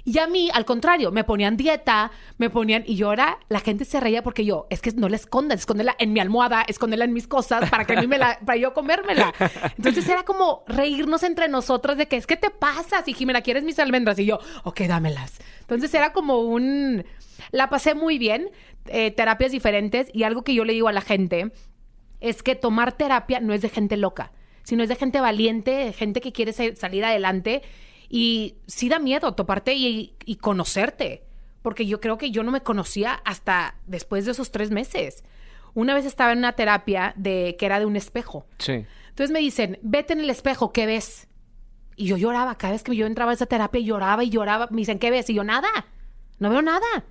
[0.06, 3.86] Y a mí, al contrario, me ponían dieta, me ponían, y yo ahora, la gente
[3.86, 7.14] se reía porque yo, es que no la escondas, escóndela en mi almohada, escóndela en
[7.14, 9.34] mis cosas para que a mí me la, para yo comérmela.
[9.78, 13.64] Entonces era como reírnos entre nosotros de que es que te pasa, si Jimena quieres
[13.64, 15.40] mis almendras, y yo, ok, dámelas.
[15.62, 17.06] Entonces era como un,
[17.52, 18.52] la pasé muy bien,
[18.88, 21.52] eh, terapias diferentes, y algo que yo le digo a la gente
[22.20, 25.94] es que tomar terapia no es de gente loca, sino es de gente valiente, de
[25.94, 27.62] gente que quiere sa- salir adelante.
[28.16, 31.24] Y sí da miedo toparte y, y conocerte,
[31.64, 35.24] porque yo creo que yo no me conocía hasta después de esos tres meses.
[35.74, 38.46] Una vez estaba en una terapia de que era de un espejo.
[38.60, 38.86] Sí.
[39.10, 41.28] Entonces me dicen, vete en el espejo, ¿qué ves?
[41.96, 44.68] Y yo lloraba, cada vez que yo entraba a esa terapia lloraba y lloraba.
[44.70, 45.28] Me dicen, ¿qué ves?
[45.32, 45.88] Y yo, nada,
[46.38, 47.06] no veo nada.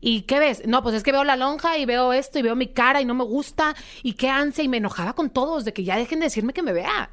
[0.00, 0.66] ¿Y qué ves?
[0.66, 3.04] No, pues es que veo la lonja y veo esto y veo mi cara y
[3.04, 6.18] no me gusta y qué ansia y me enojaba con todos de que ya dejen
[6.18, 7.12] de decirme que me vea.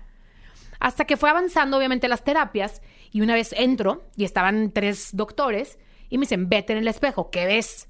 [0.81, 5.77] Hasta que fue avanzando obviamente las terapias y una vez entro y estaban tres doctores
[6.09, 7.87] y me dicen, vete en el espejo, ¿qué ves?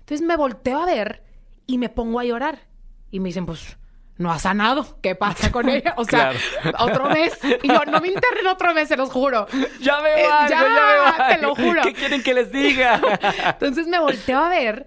[0.00, 1.24] Entonces me volteo a ver
[1.66, 2.68] y me pongo a llorar.
[3.10, 3.78] Y me dicen, pues,
[4.18, 5.00] no ha sanado.
[5.00, 5.94] ¿Qué pasa con ella?
[5.96, 6.32] O sea,
[6.78, 7.32] otro mes.
[7.62, 9.46] Y yo, no me internen otro mes, se los juro.
[9.80, 11.80] Ya veo Eh, ya, ya, veo te lo juro.
[11.82, 13.00] ¿Qué quieren que les diga?
[13.46, 14.86] Entonces me volteo a ver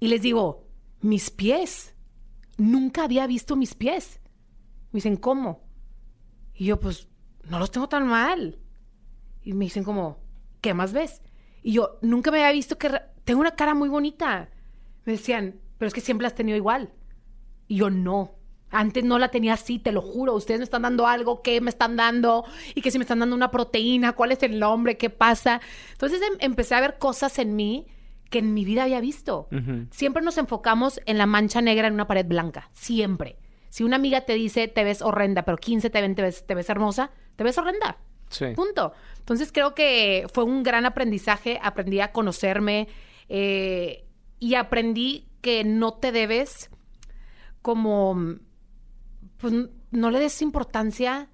[0.00, 0.66] y les digo,
[1.02, 1.94] mis pies.
[2.56, 4.20] Nunca había visto mis pies.
[4.90, 5.63] Me dicen, ¿cómo?
[6.54, 7.08] Y yo, pues,
[7.48, 8.58] no los tengo tan mal.
[9.42, 10.18] Y me dicen como,
[10.60, 11.20] ¿qué más ves?
[11.62, 12.90] Y yo, nunca me había visto que...
[13.24, 14.50] Tengo una cara muy bonita.
[15.04, 16.92] Me decían, pero es que siempre la has tenido igual.
[17.68, 18.32] Y yo, no.
[18.70, 20.34] Antes no la tenía así, te lo juro.
[20.34, 22.44] Ustedes me están dando algo, ¿qué me están dando?
[22.74, 24.96] Y que si me están dando una proteína, ¿cuál es el nombre?
[24.98, 25.60] ¿Qué pasa?
[25.92, 27.86] Entonces em- empecé a ver cosas en mí
[28.30, 29.48] que en mi vida había visto.
[29.92, 32.68] Siempre nos enfocamos en la mancha negra en una pared blanca.
[32.72, 33.38] Siempre.
[33.74, 36.54] Si una amiga te dice, te ves horrenda, pero 15 te ven, te ves, te
[36.54, 37.98] ves hermosa, te ves horrenda.
[38.28, 38.52] Sí.
[38.54, 38.92] Punto.
[39.18, 41.58] Entonces creo que fue un gran aprendizaje.
[41.60, 42.86] Aprendí a conocerme
[43.28, 44.06] eh,
[44.38, 46.70] y aprendí que no te debes
[47.62, 48.36] como,
[49.38, 49.52] pues
[49.90, 51.28] no le des importancia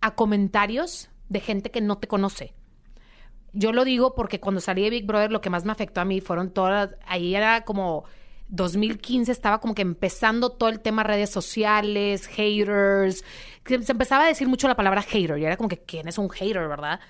[0.00, 2.54] a comentarios de gente que no te conoce.
[3.52, 6.06] Yo lo digo porque cuando salí de Big Brother lo que más me afectó a
[6.06, 8.06] mí fueron todas, ahí era como
[8.54, 13.24] 2015 estaba como que empezando todo el tema redes sociales, haters,
[13.66, 16.30] se empezaba a decir mucho la palabra hater y era como que quién es un
[16.30, 17.00] hater, ¿verdad?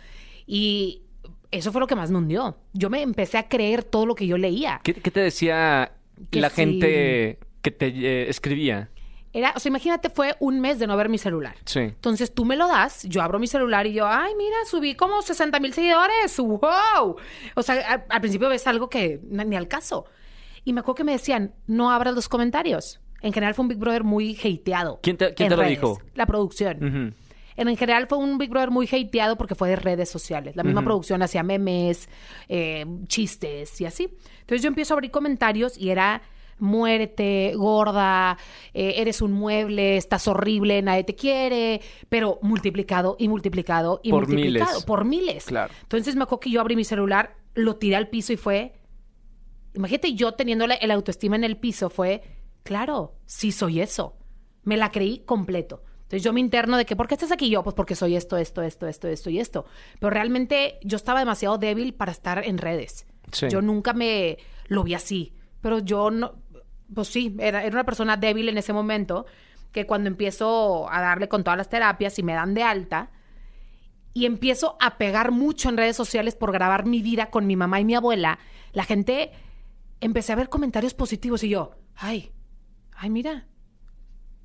[0.47, 1.03] Y
[1.51, 2.57] eso fue lo que más me hundió.
[2.73, 4.81] Yo me empecé a creer todo lo que yo leía.
[4.83, 5.93] ¿Qué, qué te decía
[6.31, 6.57] Que la sí.
[6.57, 8.91] gente que te eh, escribía?
[9.33, 11.57] Era, o sea, imagínate, fue un mes de no ver mi celular.
[11.65, 11.81] Sí.
[11.81, 15.23] Entonces tú me lo das, yo abro mi celular y yo, ay, mira, subí como
[15.23, 17.17] 60 mil seguidores, wow.
[17.57, 20.07] O sea, al principio ves algo que ni al caso.
[20.64, 23.00] Y me acuerdo que me decían, no abras los comentarios.
[23.20, 24.98] En general fue un Big Brother muy hateado.
[25.03, 25.79] ¿Quién te- quién te lo redes.
[25.79, 25.98] dijo?
[26.14, 27.14] La producción.
[27.57, 30.57] En, en general fue un Big Brother muy hateado porque fue de redes sociales.
[30.57, 32.09] La misma producción hacía memes,
[32.48, 34.09] eh, chistes y así.
[34.40, 36.22] Entonces yo empiezo a abrir comentarios y era
[36.59, 38.37] muérete, gorda,
[38.74, 44.27] eh, eres un mueble, estás horrible, nadie te quiere, pero multiplicado y multiplicado y Por
[44.29, 44.85] multiplicado miles.
[44.85, 45.44] por miles.
[45.46, 45.72] Claro.
[45.83, 48.72] Entonces me acuerdo que yo abrí mi celular, lo tiré al piso y fue,
[49.75, 52.23] imagínate yo teniendo el autoestima en el piso, fue,
[52.63, 54.17] claro, sí soy eso.
[54.63, 55.83] Me la creí completo.
[56.03, 57.63] Entonces yo me interno de que, ¿por qué estás aquí yo?
[57.63, 59.67] Pues porque soy esto, esto, esto, esto, esto y esto.
[59.99, 63.07] Pero realmente yo estaba demasiado débil para estar en redes.
[63.33, 63.49] Sí.
[63.51, 65.35] Yo nunca me lo vi así.
[65.61, 66.43] Pero yo no,
[66.95, 69.27] pues sí, era, era una persona débil en ese momento
[69.73, 73.11] que cuando empiezo a darle con todas las terapias y me dan de alta,
[74.15, 77.81] y empiezo a pegar mucho en redes sociales por grabar mi vida con mi mamá
[77.81, 78.39] y mi abuela,
[78.73, 79.33] la gente
[80.07, 82.31] empecé a ver comentarios positivos y yo, ay,
[82.97, 83.47] ay, mira,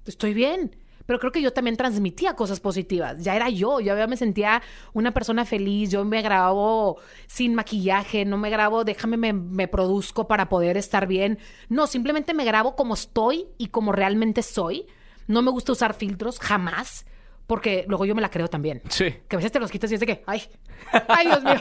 [0.06, 0.76] estoy bien.
[1.06, 3.24] Pero creo que yo también transmitía cosas positivas.
[3.24, 4.62] Ya era yo, yo ya me sentía
[4.94, 10.50] una persona feliz, yo me grabo sin maquillaje, no me grabo, déjame, me, produzco para
[10.50, 11.40] poder estar bien.
[11.68, 14.86] No, simplemente me grabo como estoy y como realmente soy.
[15.26, 17.08] No me gusta usar filtros, jamás,
[17.50, 18.80] porque luego yo me la creo también.
[18.90, 19.12] Sí.
[19.28, 20.44] Que a veces te los quitas y es de que, ay,
[21.08, 21.56] ay, Dios mío,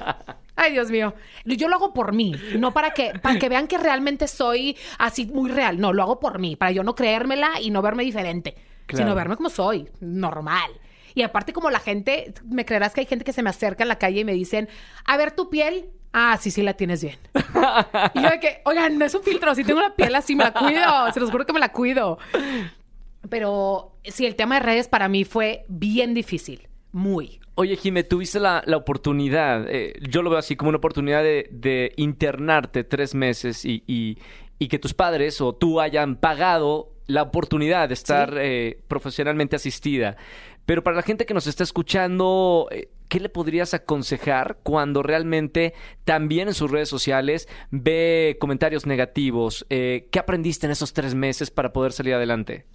[0.54, 1.14] ay, Dios mío.
[1.46, 5.24] Yo lo hago por mí, no para que, para que vean que realmente soy así
[5.26, 5.80] muy real.
[5.80, 8.54] No, lo hago por mí, para yo no creérmela y no verme diferente,
[8.86, 9.02] Claro.
[9.04, 10.70] sino verme como soy, normal.
[11.14, 13.88] Y aparte, como la gente, me creerás que hay gente que se me acerca en
[13.88, 14.68] la calle y me dicen,
[15.06, 15.88] a ver tu piel.
[16.12, 17.18] Ah, sí, sí, la tienes bien.
[18.14, 20.44] y yo de que, oigan, no es un filtro, si tengo la piel así, me
[20.44, 22.18] la cuido, se los juro que me la cuido.
[23.28, 27.40] Pero sí, el tema de redes para mí fue bien difícil, muy.
[27.56, 31.48] Oye, Jime, tuviste la, la oportunidad, eh, yo lo veo así como una oportunidad de,
[31.50, 34.18] de internarte tres meses y, y-
[34.60, 38.36] y que tus padres o tú hayan pagado la oportunidad de estar Sí.
[38.40, 40.16] eh, profesionalmente asistida.
[40.66, 45.74] Pero para la gente que nos está escuchando, eh, ¿qué le podrías aconsejar cuando realmente
[46.04, 49.64] también en sus redes sociales ve comentarios negativos?
[49.70, 52.66] Eh, ¿Qué aprendiste en esos tres meses para poder salir adelante?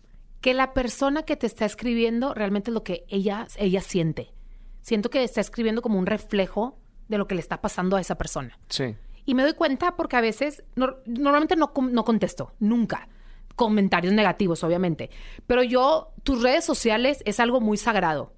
[0.43, 4.33] Que la persona que te está escribiendo realmente es lo que ella, ella siente.
[4.81, 6.77] Siento que está escribiendo como un reflejo
[7.07, 8.59] de lo que le está pasando a esa persona.
[8.67, 8.93] Sí.
[9.25, 13.07] Y me doy cuenta porque a veces, nor- normalmente no, no contesto, nunca.
[13.55, 15.09] Comentarios negativos, obviamente.
[15.47, 18.33] Pero yo, tus redes sociales es algo muy sagrado.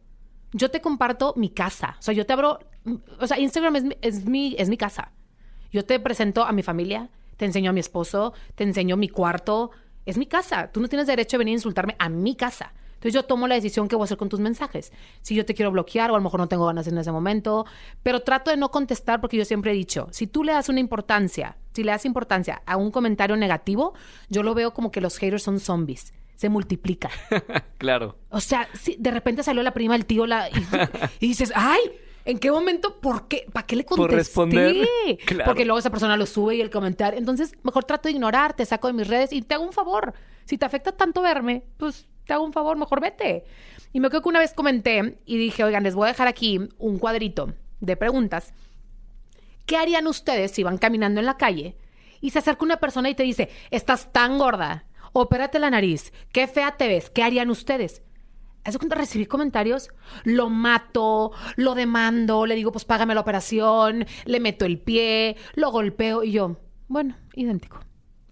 [0.51, 1.95] Yo te comparto mi casa.
[1.97, 2.59] O sea, yo te abro.
[3.19, 5.11] O sea, Instagram es, es, mi, es mi casa.
[5.71, 9.71] Yo te presento a mi familia, te enseño a mi esposo, te enseño mi cuarto.
[10.05, 10.71] Es mi casa.
[10.71, 12.73] Tú no tienes derecho a venir a insultarme a mi casa.
[13.05, 14.91] Entonces yo tomo la decisión que voy a hacer con tus mensajes.
[15.21, 17.65] Si yo te quiero bloquear o a lo mejor no tengo ganas en ese momento,
[18.01, 20.79] pero trato de no contestar porque yo siempre he dicho, si tú le das una
[20.79, 23.93] importancia, si le das importancia a un comentario negativo,
[24.29, 27.11] yo lo veo como que los haters son zombies, se multiplican.
[27.77, 28.17] claro.
[28.29, 30.55] O sea, si de repente salió la prima del tío la, y,
[31.19, 31.81] y dices, ay,
[32.25, 32.99] ¿en qué momento?
[32.99, 33.45] ¿Por qué?
[33.53, 34.17] ¿Para qué le Por contesté?
[34.17, 34.75] responder.
[35.25, 35.45] Claro.
[35.45, 37.17] Porque luego esa persona lo sube y el comentario.
[37.19, 40.13] Entonces, mejor trato de ignorar, te saco de mis redes y te hago un favor.
[40.45, 43.45] Si te afecta tanto verme, pues te hago un favor, mejor vete.
[43.93, 46.59] Y me acuerdo que una vez comenté y dije, oigan, les voy a dejar aquí
[46.77, 48.53] un cuadrito de preguntas.
[49.65, 51.77] ¿Qué harían ustedes si van caminando en la calle
[52.21, 56.47] y se acerca una persona y te dice, estás tan gorda, opérate la nariz, qué
[56.47, 58.01] fea te ves, ¿qué harían ustedes?
[58.65, 59.91] Hace cuando recibí comentarios,
[60.23, 65.71] lo mato, lo demando, le digo, pues págame la operación, le meto el pie, lo
[65.71, 67.79] golpeo y yo, bueno, idéntico.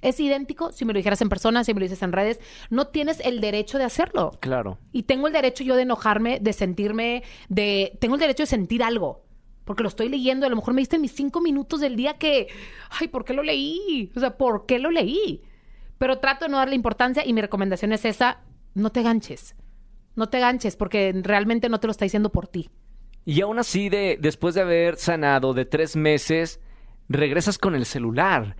[0.02, 2.39] Es idéntico si me lo dijeras en persona, si me lo dices en redes.
[2.69, 4.32] No tienes el derecho de hacerlo.
[4.41, 4.78] Claro.
[4.91, 7.98] Y tengo el derecho yo de enojarme, de sentirme, de...
[8.02, 9.24] Tengo el derecho de sentir algo.
[9.63, 10.46] Porque lo estoy leyendo.
[10.46, 12.48] A lo mejor me diste mis cinco minutos del día que...
[12.89, 14.12] Ay, ¿por qué lo leí?
[14.13, 15.41] O sea, ¿por qué lo leí?
[15.98, 18.41] Pero trato de no darle importancia y mi recomendación es esa.
[18.74, 19.56] No te ganches.
[20.15, 22.69] No te ganches porque realmente no te lo está diciendo por ti.
[23.26, 26.60] Y aún así, de, después de haber sanado de tres meses,
[27.10, 28.56] regresas con el celular.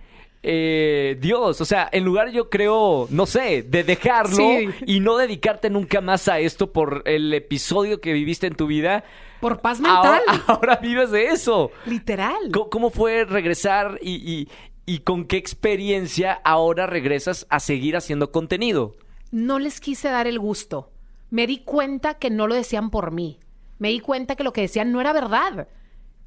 [0.46, 4.68] Eh, Dios, o sea, en lugar yo creo, no sé, de dejarlo Sí.
[4.86, 9.04] y no dedicarte nunca más a esto por el episodio que viviste en tu vida,
[9.40, 10.20] Por paz mental.
[10.26, 11.70] ahora, ahora vives de eso.
[11.86, 12.36] Literal.
[12.52, 14.48] ¿Cómo, cómo fue regresar y, y-
[14.86, 18.96] y con qué experiencia ahora regresas a seguir haciendo contenido?
[19.30, 20.90] no les quise dar el gusto.
[21.34, 23.40] Me di cuenta que no lo decían por mí.
[23.80, 25.66] Me di cuenta que lo que decían no era verdad.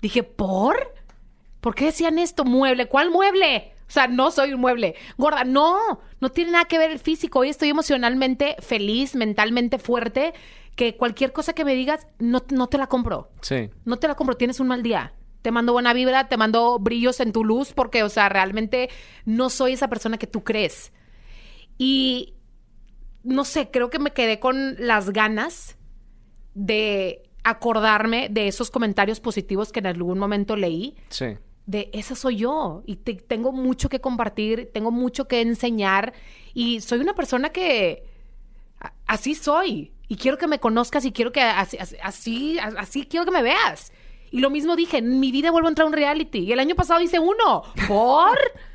[0.01, 0.93] Dije, ¿por?
[1.61, 2.43] ¿Por qué decían esto?
[2.43, 2.89] Mueble.
[2.89, 3.71] ¿Cuál mueble?
[3.87, 4.95] O sea, no soy un mueble.
[5.17, 7.39] Gorda, no, no tiene nada que ver el físico.
[7.39, 10.33] Hoy estoy emocionalmente feliz, mentalmente fuerte,
[10.75, 13.31] que cualquier cosa que me digas, no, no te la compro.
[13.39, 13.69] Sí.
[13.85, 15.13] No te la compro, tienes un mal día.
[15.41, 18.89] Te mando buena vibra, te mando brillos en tu luz, porque, o sea, realmente
[19.23, 20.91] no soy esa persona que tú crees.
[21.77, 22.33] Y
[23.23, 25.77] no sé, creo que me quedé con las ganas
[26.53, 31.37] de acordarme de esos comentarios positivos que en algún momento leí, Sí.
[31.65, 36.13] de esa soy yo y te- tengo mucho que compartir, tengo mucho que enseñar
[36.53, 38.03] y soy una persona que
[38.79, 43.31] a- así soy y quiero que me conozcas y quiero que así, así, quiero que
[43.31, 43.91] me veas.
[44.29, 46.59] Y lo mismo dije, en mi vida vuelvo a entrar a un reality y el
[46.59, 47.63] año pasado hice uno.
[47.87, 48.37] ¿Por?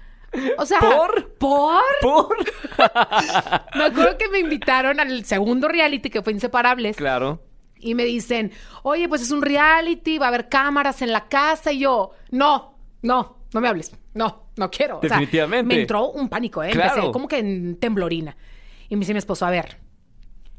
[0.59, 1.33] O sea, ¿Por?
[1.35, 1.83] ¿Por?
[2.01, 2.37] ¿Por?
[3.77, 6.97] Me acuerdo que me invitaron al segundo reality que fue Inseparables.
[6.97, 7.42] claro.
[7.85, 8.53] Y me dicen,
[8.85, 11.73] oye, pues es un reality, va a haber cámaras en la casa.
[11.73, 13.90] Y yo, no, no, no me hables.
[14.14, 14.99] No, no quiero.
[14.99, 15.75] O sea, Definitivamente.
[15.75, 16.71] me entró un pánico, ¿eh?
[16.71, 16.95] Claro.
[16.95, 18.37] Empecé como que en temblorina.
[18.88, 19.79] Y me dice mi esposo, a ver,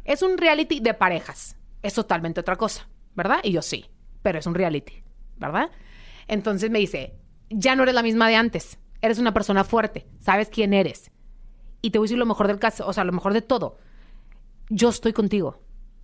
[0.03, 1.55] es un reality de parejas.
[1.81, 3.39] Es totalmente otra cosa, ¿verdad?
[3.41, 3.85] Y yo, sí,
[4.21, 5.01] pero es un reality,
[5.37, 5.71] ¿verdad?
[6.27, 7.13] Entonces me dice,
[7.49, 8.79] ya no eres la misma de antes.
[9.03, 11.11] Eres una persona fuerte, sabes quién eres.
[11.81, 13.77] Y te voy a decir lo mejor del caso, o sea, lo mejor de todo.
[14.69, 15.59] Yo estoy contigo.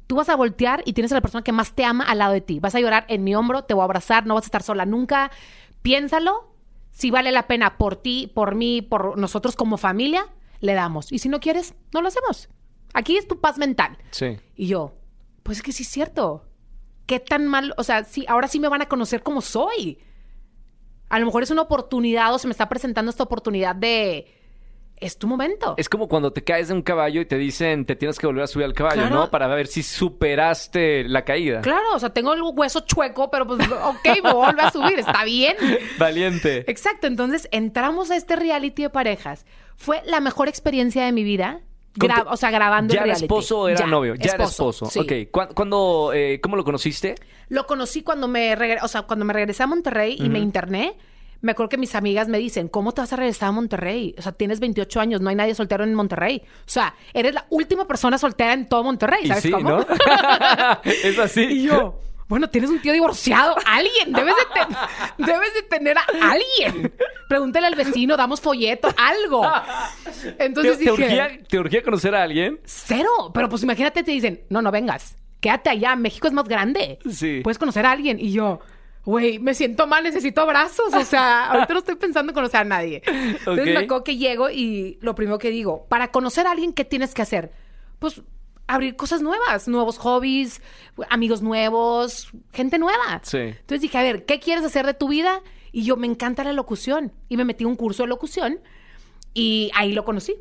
[0.06, 2.34] Tú vas a voltear y tienes a la persona que más te ama al lado
[2.34, 2.60] de ti.
[2.60, 4.86] Vas a llorar en mi hombro, te voy a abrazar, no vas a estar sola
[4.86, 5.32] nunca.
[5.82, 6.54] Piénsalo.
[6.92, 10.26] Si vale la pena por ti, por mí, por nosotros como familia,
[10.60, 11.14] le damos.
[11.14, 12.50] Y si no quieres, no lo hacemos.
[12.94, 13.98] Aquí es tu paz mental.
[14.12, 14.38] Sí.
[14.58, 14.92] Y yo,
[15.44, 16.44] pues es que sí es cierto.
[17.06, 17.74] ¿Qué tan mal?
[17.78, 20.00] O sea, sí, ahora sí me van a conocer como soy.
[21.10, 24.36] A lo mejor es una oportunidad o se me está presentando esta oportunidad de...
[24.98, 25.76] Es tu momento.
[25.78, 28.44] Es como cuando te caes de un caballo y te dicen te tienes que volver
[28.44, 29.16] a subir al caballo, Claro.
[29.16, 29.32] ¿no?
[29.32, 31.62] Para ver si superaste la caída.
[31.62, 35.24] Claro, o sea, tengo el hueso chueco, pero pues, ok, me vuelvo a subir, está
[35.24, 35.56] bien.
[35.98, 36.70] Valiente.
[36.70, 39.46] Exacto, entonces entramos a este reality de parejas.
[39.78, 41.62] Fue la mejor experiencia de mi vida.
[41.96, 43.26] Gra- o sea, grabando ¿Ya era reality.
[43.26, 44.16] esposo o era Ya, novio?
[44.16, 44.86] Ya era esposo.
[44.86, 45.00] sí.
[45.00, 45.12] Ok.
[45.32, 47.16] ¿Cuándo, cuándo, eh, ¿Cómo lo conociste?
[47.50, 50.96] Lo conocí cuando me, o sea, cuando me regresé a Monterrey y me interné.
[51.42, 54.14] Me acuerdo que mis amigas me dicen, ¿cómo te vas a regresar a Monterrey?
[54.18, 56.42] O sea, tienes 28 años, no hay nadie soltero en Monterrey.
[56.46, 59.70] O sea, eres la última persona soltera en todo Monterrey, Y ¿sabes sí, cómo?
[59.70, 59.80] ¿no?
[60.84, 61.44] es así.
[61.44, 61.98] Y yo,
[62.30, 63.56] bueno, tienes un tío divorciado.
[63.66, 64.78] Alguien, debes de, ten-
[65.26, 66.94] debes de tener a alguien.
[67.28, 69.42] Pregúntale al vecino, damos folleto, algo.
[70.38, 72.60] ¿Te, Entonces te dije, urgía, te urgía conocer a alguien?
[72.64, 73.32] cero.
[73.34, 75.18] Pero pues imagínate, te dicen, no, no vengas.
[75.42, 77.00] Quédate allá, México es más grande.
[77.10, 77.42] Sí.
[77.44, 78.20] Puedes conocer a alguien.
[78.20, 78.60] Y yo,
[79.06, 80.94] güey, me siento mal, necesito abrazos.
[80.94, 83.02] O sea, ahorita no estoy pensando en conocer a nadie.
[83.06, 86.86] Entonces me acuerdo que llego y lo primero que digo, para conocer a alguien, ¿qué
[86.86, 87.52] tienes que hacer?
[88.00, 88.22] Pues
[88.70, 90.62] abrir cosas nuevas, nuevos hobbies,
[91.10, 93.20] amigos nuevos, gente nueva.
[93.24, 93.38] Sí.
[93.38, 95.42] Entonces dije, a ver, ¿qué quieres hacer de tu vida?
[95.72, 97.12] Y yo, me encanta la locución.
[97.28, 98.60] Y me metí a un curso de locución
[99.34, 100.36] y ahí lo conocí.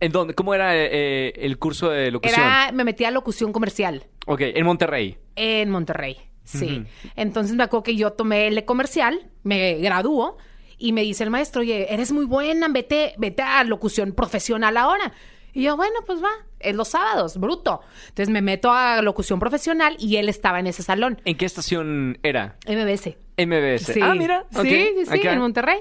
[0.00, 0.34] ¿En dónde?
[0.34, 2.40] ¿Cómo era eh, el curso de locución?
[2.40, 4.06] Era, me metí a locución comercial.
[4.26, 5.16] Ok, en Monterrey.
[5.34, 6.84] En Monterrey, sí.
[7.16, 10.36] Entonces me acuerdo que yo tomé el comercial, me graduó
[10.76, 15.12] y me dice el maestro, oye, eres muy buena, vete, vete a locución profesional ahora.
[15.58, 17.80] Y yo, bueno, pues va, es los sábados, bruto.
[18.10, 22.16] Entonces me meto a locución profesional y él estaba en ese salón, ¿En qué estación
[22.22, 22.56] era?
[22.64, 23.16] MBS.
[23.36, 23.92] MBS.
[23.92, 24.00] Sí.
[24.00, 24.46] Ah, mira.
[24.52, 25.80] Sí, sí, en Monterrey.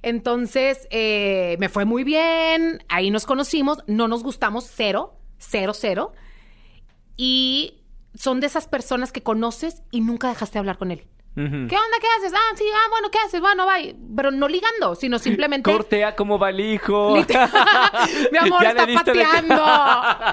[0.00, 6.14] Entonces, eh, me fue muy bien, ahí nos conocimos, no nos gustamos, cero, cero, cero.
[7.18, 7.82] Y
[8.14, 11.04] son de esas personas que conoces y nunca dejaste de hablar con él.
[11.34, 11.68] ¿Qué onda?
[11.68, 12.32] ¿Qué haces?
[12.34, 13.40] Ah, sí, ah, bueno, ¿qué haces?
[13.40, 13.96] Bueno, bye.
[14.16, 15.70] Pero no ligando, sino simplemente...
[15.72, 17.14] Cortea como va el hijo.
[18.32, 19.54] Mi amor, está de- pateando.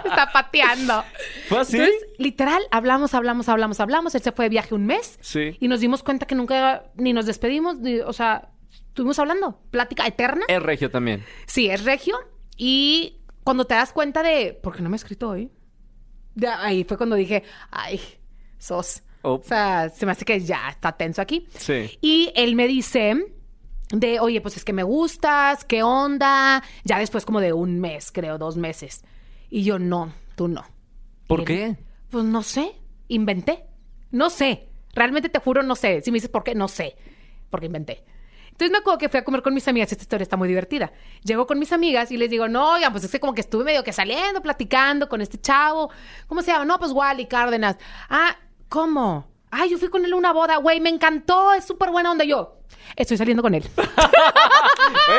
[0.05, 1.03] Está pateando.
[1.47, 1.77] ¿Fue así?
[1.77, 4.15] Entonces, literal, hablamos, hablamos, hablamos, hablamos.
[4.15, 5.17] Él se fue de viaje un mes.
[5.21, 5.55] Sí.
[5.59, 9.61] Y nos dimos cuenta que nunca ni nos despedimos, ni- o sea, estuvimos hablando.
[9.71, 10.45] Plática eterna.
[10.47, 11.23] Es regio también.
[11.45, 12.17] Sí, es regio.
[12.57, 15.51] Y cuando te das cuenta de, ¿por qué no me ha escrito hoy?
[16.33, 18.01] De ahí fue cuando dije, ay,
[18.57, 19.03] sos.
[19.27, 19.33] Oh.
[19.35, 21.47] O sea, se me hace que ya está tenso aquí.
[21.57, 21.97] Sí.
[22.01, 23.15] Y él me dice
[23.91, 26.63] de, oye, pues es que me gustas, ¿qué onda?
[26.85, 29.03] Ya después como de un mes, creo, dos meses.
[29.49, 30.63] Y yo, no, tú no.
[31.27, 31.75] ¿Por él, qué?
[32.09, 32.73] Pues no sé,
[33.09, 33.65] inventé.
[34.11, 36.01] No sé, realmente te juro, no sé.
[36.01, 36.95] Si me dices por qué, no sé,
[37.49, 38.05] porque inventé.
[38.51, 40.91] Entonces me acuerdo que fui a comer con mis amigas, esta historia está muy divertida.
[41.23, 43.65] Llego con mis amigas y les digo, no, oigan, pues es que como que estuve
[43.65, 45.91] medio que saliendo, platicando con este chavo.
[46.27, 46.65] ¿Cómo se llama?
[46.65, 47.77] No, pues Wally Cárdenas.
[48.09, 48.35] Ah,
[48.69, 49.27] ¿cómo?
[49.51, 52.25] Ah, yo fui con él a una boda, güey, me encantó, es súper buena onda.
[52.25, 52.57] Yo,
[52.95, 53.63] estoy saliendo con él.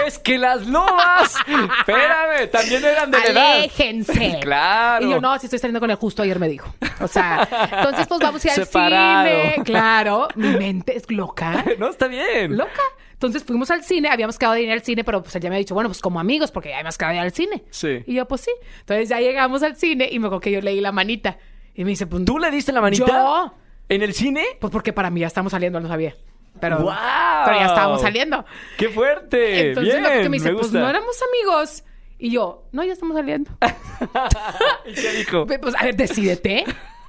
[0.07, 1.35] Es que las lobas.
[1.79, 3.53] Espérame, también eran de la edad.
[3.57, 4.39] Aléjense.
[4.41, 5.07] Claro.
[5.07, 6.73] Y yo, no, si estoy saliendo con él, justo ayer me dijo.
[7.01, 9.29] O sea, entonces pues vamos a ir al Separado.
[9.29, 9.65] cine.
[9.65, 11.65] Claro, mi mente es loca.
[11.79, 12.57] no, está bien.
[12.57, 12.83] Loca.
[13.13, 15.57] Entonces fuimos al cine, habíamos quedado de ir al cine, pero pues él ya me
[15.57, 17.65] había dicho, bueno, pues como amigos, porque ya habíamos quedado de ir al cine.
[17.71, 18.05] Sí.
[18.07, 18.51] Y yo, pues sí.
[18.81, 21.39] Entonces ya llegamos al cine y me acuerdo que yo leí la manita.
[21.79, 22.25] Y me dice, pues.
[22.25, 23.07] ¿Tú le diste la manita?
[23.07, 23.55] ¿Yo?
[23.89, 24.43] ¿En el cine?
[24.61, 26.17] Pues porque para mí ya estamos saliendo, no sabía.
[26.61, 27.45] Pero, ¡Guau!
[27.45, 28.45] pero ya estábamos saliendo.
[28.77, 29.69] ¡Qué fuerte!
[29.69, 30.81] Entonces Bien, lo que me dice, pues gusta.
[30.81, 31.85] no éramos amigos.
[32.19, 33.53] Y yo, no, ya estamos saliendo.
[34.87, 35.47] ¿Y qué dijo?
[35.47, 36.65] Pues a ver, decídete.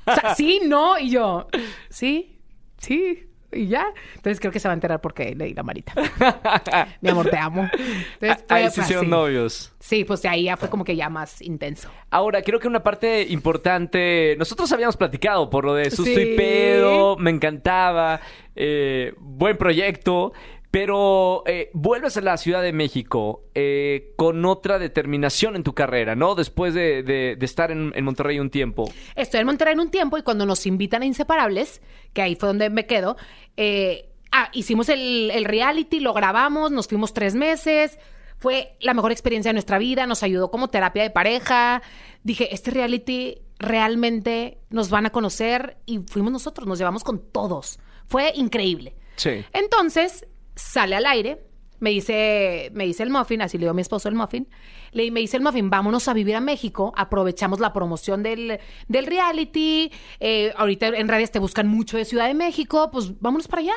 [0.05, 0.99] O sea, sí, no.
[0.99, 1.47] Y yo,
[1.89, 2.39] sí,
[2.78, 3.28] sí.
[3.52, 3.88] Y ya.
[4.16, 5.93] Entonces creo que se va a enterar porque le di la manita.
[7.02, 7.70] Mi amor, te amo.
[7.74, 9.74] Entonces, fue- Ahí sí fue hicieron novios.
[9.80, 11.89] Sí, pues ahí ya fue como que ya más intenso.
[12.12, 16.34] Ahora, creo que una parte importante, nosotros habíamos platicado por lo de Susto Sí.
[16.34, 18.20] y Pedo, me encantaba,
[18.56, 20.34] eh, buen proyecto,
[20.72, 26.15] pero eh, vuelves a la Ciudad de México eh, con otra determinación en tu carrera,
[26.15, 26.36] ¿no?
[26.36, 28.89] Después de, de- de estar en, en Monterrey un tiempo.
[29.15, 31.82] Estoy en Monterrey un tiempo y cuando nos invitan a Inseparables,
[32.13, 33.17] que ahí fue donde me quedo,
[33.57, 37.97] eh, ah, hicimos el, el reality, lo grabamos, nos fuimos tres meses.
[38.38, 41.82] Fue la mejor experiencia de nuestra vida, nos ayudó como terapia de pareja.
[42.24, 47.80] Dije, este reality realmente nos van a conocer y fuimos nosotros, nos llevamos con todos.
[48.07, 48.95] Fue increíble.
[49.17, 49.43] Sí.
[49.51, 50.26] Entonces,
[50.60, 51.41] sale al aire,
[51.80, 54.47] me dice, me dice el muffin, así le dio mi esposo el muffin,
[54.91, 59.05] le me dice el muffin, vámonos a vivir a México, aprovechamos la promoción del, del
[59.05, 63.62] reality, eh, ahorita en redes te buscan mucho de Ciudad de México, pues vámonos para
[63.62, 63.76] allá.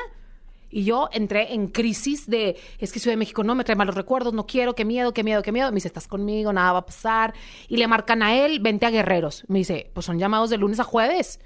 [0.75, 3.93] Y yo entré en crisis de, es que Ciudad de México no me trae malos
[3.93, 5.69] recuerdos, no quiero, qué miedo, qué miedo, qué miedo.
[5.69, 7.35] Me dice, estás conmigo, nada va a pasar.
[7.67, 9.45] Y le marcan a él, vente a Guerreros.
[9.47, 11.39] Me dice, pues son llamados de lunes a jueves.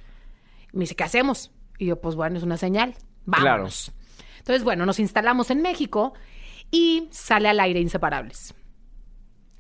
[0.72, 1.52] Me dice, ¿qué hacemos?
[1.78, 2.96] Y yo, pues bueno, es una señal.
[3.26, 3.92] Vámonos.
[4.48, 6.14] Entonces, bueno, nos instalamos en México
[6.72, 8.54] y sale al aire Inseparables.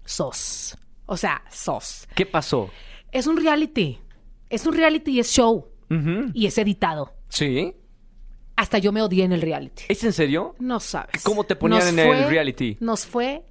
[0.05, 0.77] SOS.
[1.07, 2.07] O sea, SOS.
[2.15, 2.69] ¿Qué pasó?
[3.11, 3.99] Es un reality.
[4.49, 5.67] Es un reality y es show.
[6.33, 7.13] Y es editado.
[7.27, 7.75] Sí.
[8.55, 9.83] Hasta yo me odié en el reality.
[9.89, 10.55] ¿Es en serio?
[10.57, 11.21] No sabes.
[11.21, 12.77] ¿Cómo te ponían Nos en el reality?
[12.79, 13.43] Nos fue.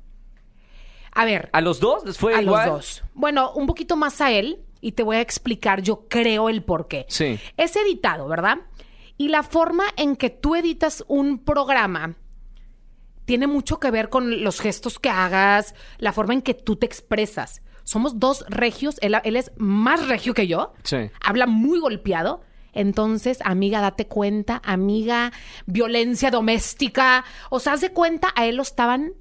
[1.12, 2.66] A ver, ¿A los dos les fue a igual?
[2.70, 3.04] los dos.
[3.12, 6.88] Bueno, un poquito más a él y te voy a explicar, yo creo, el por
[6.88, 7.04] qué.
[7.10, 7.38] Sí.
[7.58, 8.56] Es editado, ¿verdad?
[9.18, 12.16] Y la forma en que tú editas un programa
[13.24, 16.86] tiene mucho que ver con los gestos que hagas, la forma en que tú te
[16.86, 17.62] expresas.
[17.82, 20.96] Somos dos regios, él, él es más regio que yo, Sí.
[21.24, 22.42] habla muy golpeado.
[22.72, 25.32] Entonces, amiga, date cuenta, amiga,
[25.64, 27.24] violencia doméstica.
[27.48, 29.12] O sea, haz de cuenta, a él lo estaban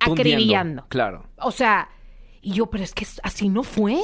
[0.00, 0.86] acribillando.
[0.88, 1.26] Claro.
[1.38, 1.90] O sea,
[2.40, 4.00] y yo, pero es que así no fue.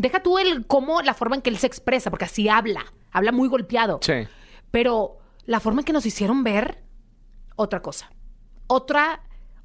[0.00, 2.84] Deja tú el cómo, la forma en que él se expresa, porque así habla.
[3.12, 3.98] Habla muy golpeado.
[4.02, 4.26] Sí.
[4.70, 6.82] Pero la forma en que nos hicieron ver,
[7.56, 8.10] otra cosa.
[8.66, 9.22] Otra,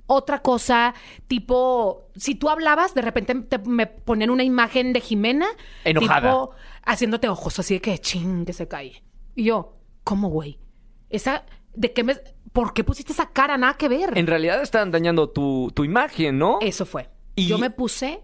[0.07, 0.93] otra cosa,
[1.27, 5.47] tipo, si tú hablabas, de repente te- me ponían una imagen de Jimena.
[5.83, 6.21] Enojada.
[6.31, 6.51] Tipo,
[6.83, 9.03] haciéndote ojos, así de que ching, que se cae.
[9.35, 10.59] Y yo, ¿cómo, güey?
[11.09, 12.15] Esa, ¿de qué me,
[12.51, 13.57] por qué pusiste esa cara?
[13.57, 14.17] Nada que ver.
[14.17, 16.57] En realidad están dañando tu, tu imagen, ¿no?
[16.61, 17.09] Eso fue.
[17.35, 18.21] Y- Yo me puse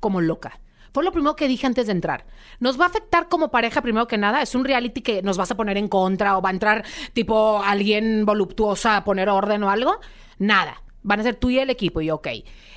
[0.00, 0.60] como loca.
[0.92, 2.26] Fue lo primero que dije antes de entrar.
[2.58, 4.42] Nos va a afectar como pareja primero que nada.
[4.42, 7.62] Es un reality que nos vas a poner en contra o va a entrar tipo
[7.62, 10.00] alguien voluptuosa a poner orden o algo.
[10.38, 10.82] Nada.
[11.02, 12.00] Van a ser tú y el equipo.
[12.00, 12.28] Y yo, ok.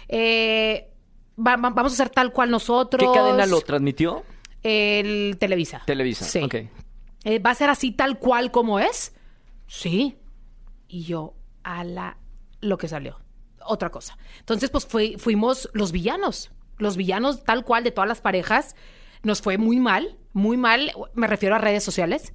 [0.08, 0.92] Eh,
[1.38, 3.12] va- va- vamos a hacer tal cual nosotros.
[3.12, 4.24] ¿Qué cadena lo transmitió?
[4.62, 5.82] El Televisa.
[5.86, 6.24] Televisa.
[6.26, 6.40] Sí.
[6.44, 6.56] Ok.
[7.26, 9.14] Eh, ¿Va a ser así tal cual como es?
[9.68, 10.18] Sí.
[10.88, 11.34] Y yo,
[11.64, 12.18] a la
[12.62, 13.20] lo que salió.
[13.66, 14.18] Otra cosa.
[14.40, 16.52] Entonces, pues fui- fuimos los villanos.
[16.84, 18.76] Los villanos tal cual de todas las parejas.
[19.24, 20.92] Nos fue muy mal, muy mal.
[21.14, 22.34] Me refiero a redes sociales.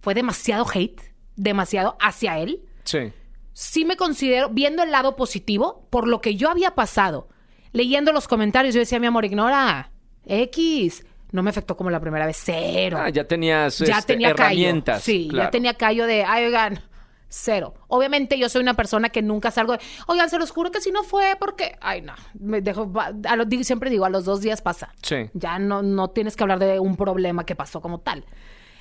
[0.00, 1.00] Fue demasiado hate,
[1.36, 2.62] demasiado hacia él.
[2.84, 3.12] Sí.
[3.52, 7.28] Sí me considero, viendo el lado positivo, por lo que yo había pasado,
[7.72, 9.92] leyendo los comentarios, yo decía, mi amor, ignora.
[10.24, 11.04] X.
[11.32, 12.38] No me afectó como la primera vez.
[12.42, 15.02] Cero Ah, ya tenías ya este, tenía herramientas.
[15.02, 15.04] callo.
[15.04, 15.46] Sí, claro.
[15.46, 16.80] ya tenía callo de, ay, oigan,
[17.34, 17.74] cero.
[17.88, 20.90] Obviamente yo soy una persona que nunca salgo de, oigan, se los juro que si
[20.92, 24.40] no fue porque, ay, no, me dejo, a lo- digo- siempre digo, a los dos
[24.42, 24.92] días pasa.
[25.02, 25.16] Sí.
[25.32, 28.24] Ya no, no tienes que hablar de un problema que pasó como tal.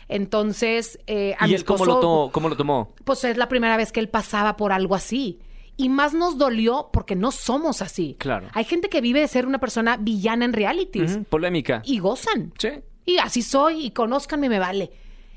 [0.10, 2.94] Entonces, eh, a ¿Y mi él cómo lo, tomó, cómo lo tomó?
[3.06, 5.40] pues es la primera vez que él pasaba por algo así.
[5.78, 8.16] Y más nos dolió porque no somos así.
[8.20, 8.48] Claro.
[8.54, 11.82] Hay gente que vive de ser una persona villana en realities Polémica.
[11.86, 12.54] y gozan.
[12.60, 12.70] Sí.
[13.06, 14.92] Y así soy, y conózcanme, me vale.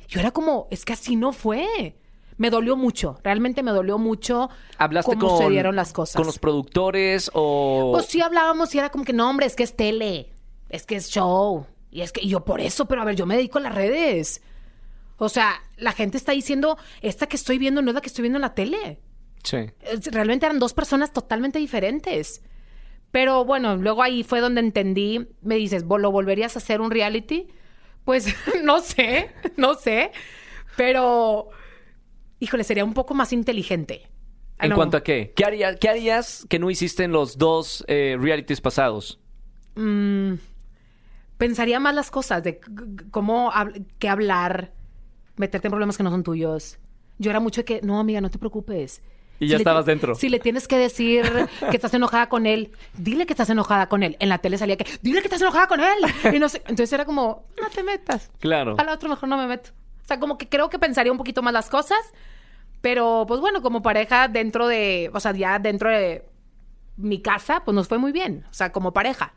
[0.09, 1.97] Yo era como, es que así no fue.
[2.37, 6.17] Me dolió mucho, realmente me dolió mucho ¿Hablaste cómo con, se dieron las cosas.
[6.17, 7.91] con los productores o...?
[7.93, 10.33] Pues sí hablábamos y era como que, no, hombre, es que es tele,
[10.69, 11.67] es que es show.
[11.91, 13.75] Y es que y yo por eso, pero a ver, yo me dedico a las
[13.75, 14.43] redes.
[15.17, 18.23] O sea, la gente está diciendo, esta que estoy viendo no es la que estoy
[18.23, 19.01] viendo en la tele.
[19.45, 19.59] Sí.
[20.11, 22.43] Realmente eran dos personas totalmente diferentes.
[23.13, 26.91] Pero bueno, luego ahí fue donde entendí, me dices, "¿Vol- ¿lo volverías a hacer un
[26.91, 27.47] reality?
[28.05, 28.27] Pues
[28.65, 30.11] no sé, no sé,
[30.77, 31.49] pero
[32.45, 34.03] híjole, sería un poco más inteligente.
[34.61, 34.77] ¿En No.
[34.77, 35.33] cuanto a qué?
[35.35, 39.19] ¿Qué, haría- qué harías que no hiciste en los dos eh, realities pasados?
[39.75, 40.35] Mm,
[41.39, 42.61] pensaría más las cosas de
[43.11, 44.73] cómo hab- qué hablar,
[45.37, 46.79] meterte en problemas que no son tuyos.
[47.19, 49.03] Yo era mucho de que, no, amiga, no te preocupes.
[49.41, 50.15] Y ya estabas dentro.
[50.15, 51.25] Si le tienes que decir
[51.71, 54.17] que estás enojada con él, dile que estás enojada con él.
[54.21, 56.35] En la tele salía que, dile que estás enojada con él.
[56.35, 58.31] Y no sé, entonces era como, no te metas.
[58.39, 58.77] Claro.
[58.79, 59.71] A la otra mejor no me meto.
[60.05, 61.99] O sea, como que creo que pensaría un poquito más las cosas,
[62.81, 66.25] pero pues bueno, como pareja dentro de, o sea, ya dentro de
[66.97, 69.33] mi casa, pues nos fue muy bien, o sea, como pareja.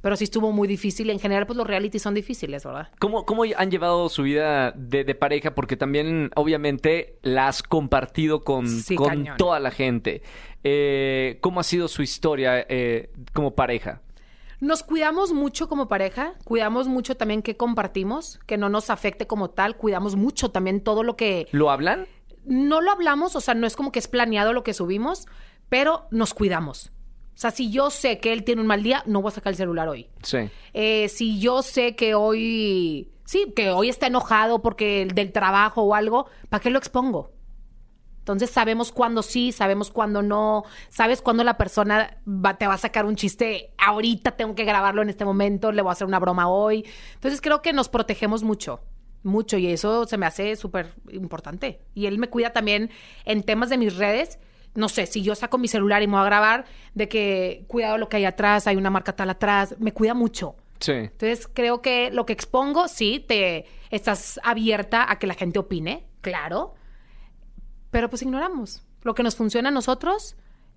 [0.00, 1.08] Pero sí estuvo muy difícil.
[1.08, 2.88] En general, pues los realities son difíciles, ¿verdad?
[2.98, 5.54] ¿Cómo, ¿Cómo han llevado su vida de, de pareja?
[5.54, 9.36] Porque también, obviamente, la has compartido con, Sí, con cañón.
[9.38, 10.22] toda la gente.
[10.62, 14.02] Eh, ¿Cómo ha sido su historia eh, como pareja?
[14.64, 19.50] Nos cuidamos mucho como pareja, cuidamos mucho también que compartimos, que no nos afecte como
[19.50, 22.06] tal, cuidamos mucho también todo lo que ¿Lo hablan?
[22.46, 25.26] no lo hablamos, o sea, no es como que es planeado lo que subimos,
[25.68, 26.92] pero nos cuidamos.
[27.34, 29.52] O sea, si yo sé que él tiene un mal día, no voy a sacar
[29.52, 30.08] el celular hoy.
[30.22, 30.38] Sí.
[30.72, 35.94] Eh, si yo sé que hoy, sí, que hoy está enojado porque del trabajo o
[35.94, 37.33] algo, ¿para qué lo expongo?
[38.24, 42.78] Entonces sabemos cuándo sí, sabemos cuándo no, sabes cuándo la persona va- te va a
[42.78, 46.18] sacar un chiste, ahorita tengo que grabarlo en este momento, le voy a hacer una
[46.18, 46.86] broma hoy.
[47.12, 48.80] Entonces creo que nos protegemos mucho,
[49.24, 51.80] mucho y eso se me hace súper importante.
[51.92, 52.90] Y él me cuida también
[53.26, 54.38] en temas de mis redes.
[54.74, 56.64] No sé, si yo saco mi celular y me voy a grabar,
[56.94, 60.56] de que cuidado lo que hay atrás, hay una marca tal atrás, me cuida mucho.
[60.80, 60.92] Sí.
[60.92, 66.06] Entonces creo que lo que expongo, sí, te estás abierta a que la gente opine,
[66.22, 66.74] claro,
[67.94, 68.82] pero pues ignoramos.
[69.02, 70.34] Lo que nos funciona a nosotros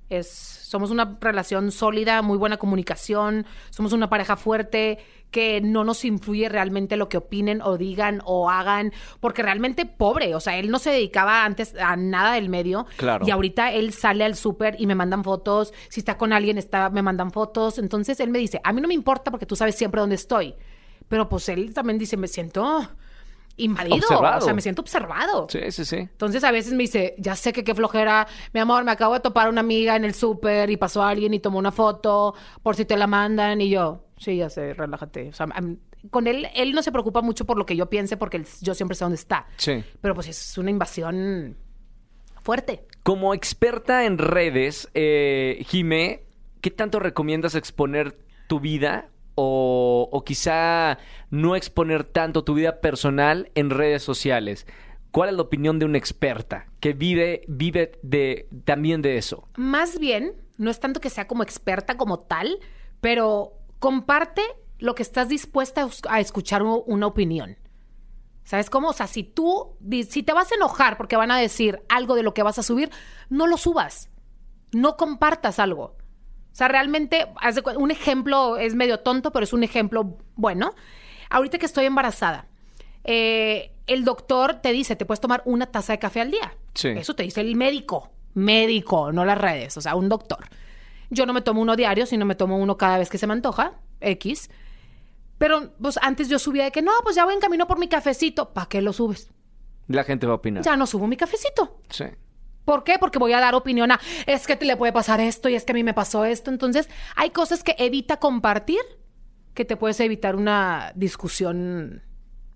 [0.08, 5.00] es, somos una relación sólida, muy buena comunicación, somos una pareja fuerte,
[5.32, 10.36] que no nos influye realmente lo que opinen o digan o hagan, porque realmente pobre,
[10.36, 13.26] o sea, él no se dedicaba antes a nada del medio Claro.
[13.28, 16.92] y ahorita él sale al súper y me mandan fotos, si está con alguien está
[16.92, 19.74] me mandan fotos, entonces él me dice, a mí no me importa porque tú sabes
[19.74, 20.54] siempre dónde estoy,
[21.08, 22.88] pero pues él también dice, me siento
[23.58, 24.38] invadido, Observado.
[24.38, 25.48] o sea, me siento observado.
[25.50, 25.98] Sí, sí, sí.
[25.98, 29.20] Entonces a veces me dice, ya sé que qué flojera, mi amor, me acabo de
[29.20, 32.86] topar una amiga en el súper y pasó alguien y tomó una foto por si
[32.86, 35.30] te la mandan y yo, sí, ya sé, relájate.
[35.30, 35.48] O sea,
[36.12, 38.96] con él, él no se preocupa mucho por lo que yo piense porque yo siempre
[38.96, 39.48] sé dónde está.
[39.58, 39.84] Sí.
[40.02, 41.58] Pero pues es una invasión
[42.44, 42.86] fuerte.
[43.04, 46.26] Como experta en redes, eh, Jimé,
[46.62, 49.10] ¿qué tanto recomiendas exponer tu vida
[49.40, 50.98] o, quizá
[51.30, 54.66] no exponer tanto tu vida personal en redes sociales?
[55.12, 59.48] ¿Cuál es la opinión de una experta que vive, vive de, también de eso?
[59.56, 62.60] Más bien, no es tanto que sea como experta como tal,
[63.00, 64.42] pero comparte
[64.80, 67.58] lo que estás dispuesta a escuchar una opinión.
[68.44, 68.90] ¿Sabes cómo?
[68.90, 69.78] O sea, si tú,
[70.10, 72.64] si te vas a enojar porque van a decir algo de lo que vas a
[72.64, 72.90] subir,
[73.30, 74.10] no lo subas.
[74.72, 75.98] No compartas algo.
[76.58, 77.28] O sea, realmente,
[77.76, 80.74] un ejemplo es medio tonto, pero es un ejemplo bueno.
[81.30, 82.48] Ahorita que estoy embarazada,
[83.04, 86.56] eh, el doctor te dice, te puedes tomar una taza de café al día.
[86.74, 86.88] Sí.
[86.88, 88.10] Eso te dice el médico.
[88.34, 90.50] Médico, no las redes, o sea, un doctor.
[91.12, 93.34] Yo no me tomo uno diario, sino me tomo uno cada vez que se me
[93.34, 94.50] antoja, X.
[95.38, 97.88] Pero pues antes yo subía de que no, pues ya voy en camino por mi
[97.88, 98.50] cafecito.
[98.50, 99.30] ¿Para qué lo subes?
[99.86, 100.64] La gente va a opinar.
[100.64, 101.82] Ya no subo mi cafecito.
[101.92, 102.06] Sí.
[102.68, 102.98] ¿Por qué?
[103.00, 105.64] Porque voy a dar opinión a, es que te le puede pasar esto y es
[105.64, 106.52] que a mí me pasó esto.
[106.52, 108.82] Entonces, hay cosas que evita compartir
[109.54, 112.04] que te puedes evitar una discusión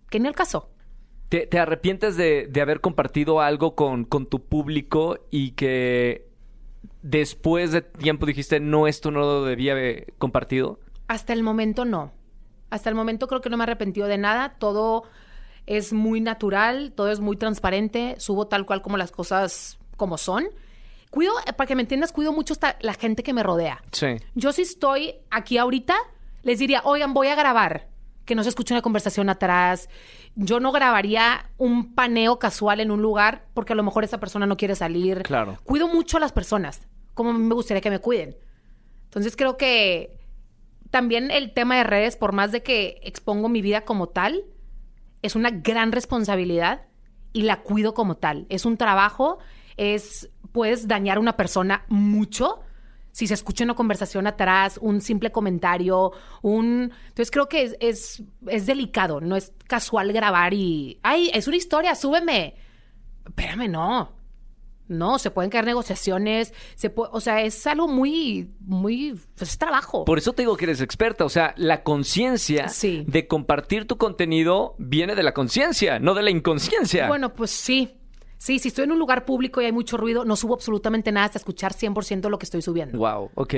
[0.09, 0.69] que ni el caso.
[1.29, 6.27] ¿Te, te arrepientes de, de haber compartido algo con, con tu público y que
[7.01, 10.81] después de tiempo dijiste, no, esto no lo debía haber compartido?
[11.07, 12.11] Hasta el momento no.
[12.69, 14.57] Hasta el momento creo que no me he arrepentido de nada.
[14.59, 15.03] Todo
[15.67, 18.15] es muy natural, todo es muy transparente.
[18.17, 20.47] Subo tal cual como las cosas como son.
[21.11, 23.83] Cuido, eh, para que me entiendas, cuido mucho hasta la gente que me rodea.
[23.91, 24.07] Sí.
[24.33, 25.95] Yo si estoy aquí ahorita,
[26.41, 27.87] les diría, oigan, voy a grabar,
[28.25, 29.89] que no se escuche una conversación atrás.
[30.33, 34.47] Yo no grabaría un paneo casual en un lugar porque a lo mejor esa persona
[34.47, 35.21] no quiere salir.
[35.21, 35.59] Claro.
[35.65, 36.81] Cuido mucho a las personas,
[37.13, 38.35] como a mí me gustaría que me cuiden.
[39.03, 40.17] Entonces creo que
[40.89, 44.45] también el tema de redes, por más de que expongo mi vida como tal,
[45.21, 46.87] es una gran responsabilidad
[47.33, 48.47] y la cuido como tal.
[48.49, 49.37] Es un trabajo,
[49.81, 52.59] es puedes dañar a una persona mucho
[53.13, 56.93] si se escucha una conversación atrás, un simple comentario, un...
[57.09, 60.97] Entonces creo que es, es, es delicado, no es casual grabar y...
[61.03, 62.55] ¡Ay, es una historia, súbeme!
[63.25, 64.13] Espérame, no.
[64.87, 69.57] No, se pueden caer negociaciones, se puede, o sea, es algo muy, muy, pues es
[69.57, 70.03] trabajo.
[70.05, 71.23] Por eso te digo que eres experta.
[71.25, 73.03] O sea, la conciencia Sí.
[73.07, 77.07] de compartir tu contenido viene de la conciencia, no de la inconsciencia.
[77.07, 77.97] Bueno, pues sí.
[78.41, 81.27] Sí, si estoy en un lugar público y hay mucho ruido, no subo absolutamente nada
[81.27, 82.97] hasta escuchar 100% lo que estoy subiendo.
[82.97, 83.53] Wow, ok.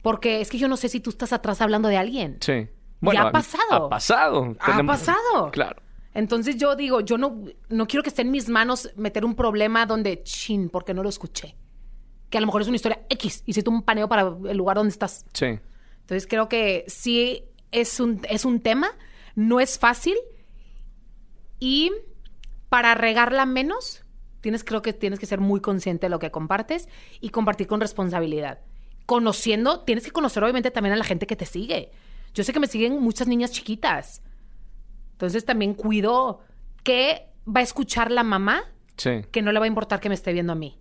[0.00, 2.36] Porque es que yo no sé si tú estás atrás hablando de alguien.
[2.38, 2.68] Sí.
[3.00, 3.86] Ya ha pasado.
[3.86, 4.56] Ha pasado.
[4.60, 5.50] Ha pasado.
[5.50, 5.82] Claro.
[6.14, 9.86] Entonces yo digo, yo no, no quiero que esté en mis manos meter un problema
[9.86, 11.56] donde, chin, porque no lo escuché.
[12.30, 13.42] Que a lo mejor es una historia X.
[13.44, 15.26] Hiciste un paneo para el lugar donde estás.
[15.32, 15.58] Sí.
[16.02, 18.92] Entonces creo que sí es un, es un tema,
[19.34, 20.14] no es fácil
[21.58, 21.90] y
[22.68, 24.04] para regarla menos,
[24.48, 26.88] tienes, creo que tienes que ser muy consciente de lo que compartes
[27.20, 28.60] y compartir con responsabilidad.
[29.04, 31.90] Conociendo, tienes que conocer obviamente también a la gente que te sigue.
[32.34, 34.22] Yo sé que me siguen muchas niñas chiquitas.
[35.12, 36.40] Entonces también cuido
[36.82, 38.62] que va a escuchar la mamá
[38.96, 39.22] Sí.
[39.30, 40.78] que no le va a importar que me esté viendo a mí.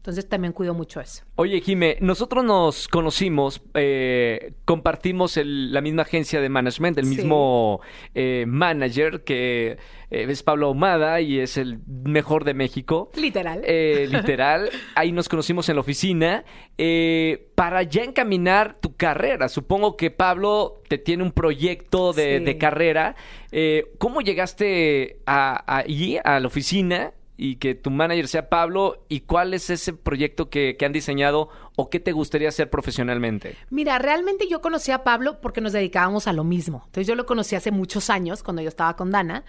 [0.00, 1.24] Entonces también cuido mucho eso.
[1.36, 7.16] Oye, Jime, nosotros nos conocimos, eh, compartimos el- la misma agencia de management, el Sí.
[7.16, 7.82] mismo
[8.14, 9.76] eh, manager que
[10.12, 13.10] eh, es Pablo Ahumada y es el mejor de México.
[13.14, 13.60] Literal.
[13.64, 16.44] Eh, literal, ahí nos conocimos en la oficina
[16.78, 19.50] eh, para ya encaminar tu carrera.
[19.50, 22.44] Supongo que Pablo te tiene un proyecto de, Sí.
[22.44, 23.16] de carrera.
[23.52, 27.12] Eh, ¿Cómo llegaste a, allí, a la oficina?
[27.42, 31.48] Y que tu manager sea Pablo, ¿y cuál es ese proyecto que, que han diseñado
[31.74, 33.56] o qué te gustaría hacer profesionalmente?
[33.70, 36.82] Mira, realmente yo conocí a Pablo porque nos dedicábamos a lo mismo.
[36.84, 39.46] Entonces yo lo conocí hace muchos años, cuando yo estaba con Dana,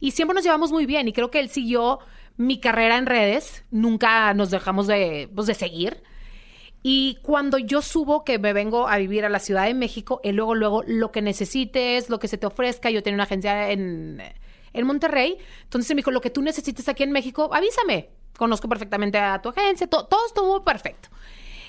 [0.00, 1.08] y siempre nos llevamos muy bien.
[1.08, 2.00] Y creo que él siguió
[2.36, 6.02] mi carrera en redes, nunca nos dejamos de, pues, de seguir.
[6.82, 10.36] Y cuando yo subo que me vengo a vivir a la Ciudad de México, él
[10.36, 14.20] luego, luego, lo que necesites, lo que se te ofrezca, yo tenía una agencia en,
[14.72, 18.10] en Monterrey, entonces me dijo, lo que tú necesites aquí en México, avísame.
[18.36, 21.08] Conozco perfectamente a tu agencia, to- todo estuvo perfecto.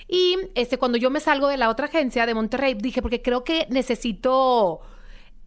[0.07, 3.43] Y este, cuando yo me salgo de la otra agencia de Monterrey, dije, porque creo
[3.43, 4.81] que necesito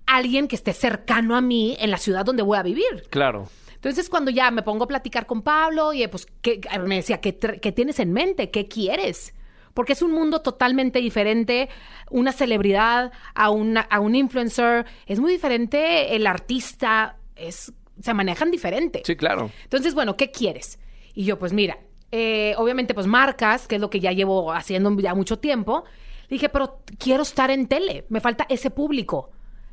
[0.07, 3.05] alguien que esté cercano a mí en la ciudad donde voy a vivir.
[3.11, 3.49] Claro.
[3.75, 7.37] Entonces, cuando ya me pongo a platicar con Pablo, y pues, ¿qué- me decía, ¿qué,
[7.37, 8.51] qué tienes en mente?
[8.51, 9.35] ¿Qué quieres?
[9.75, 11.69] Porque es un mundo totalmente diferente,
[12.11, 18.51] una celebridad a, una, a un influencer, es muy diferente el artista, es, se manejan
[18.51, 19.03] diferente.
[19.05, 19.51] Sí, claro.
[19.63, 20.79] Entonces, bueno, ¿qué quieres?
[21.15, 21.79] Y yo, pues mira,
[22.11, 25.85] eh, obviamente, pues marcas, que es lo que ya llevo haciendo ya mucho tiempo.
[26.29, 29.31] Dije, pero quiero estar en tele, me falta ese público,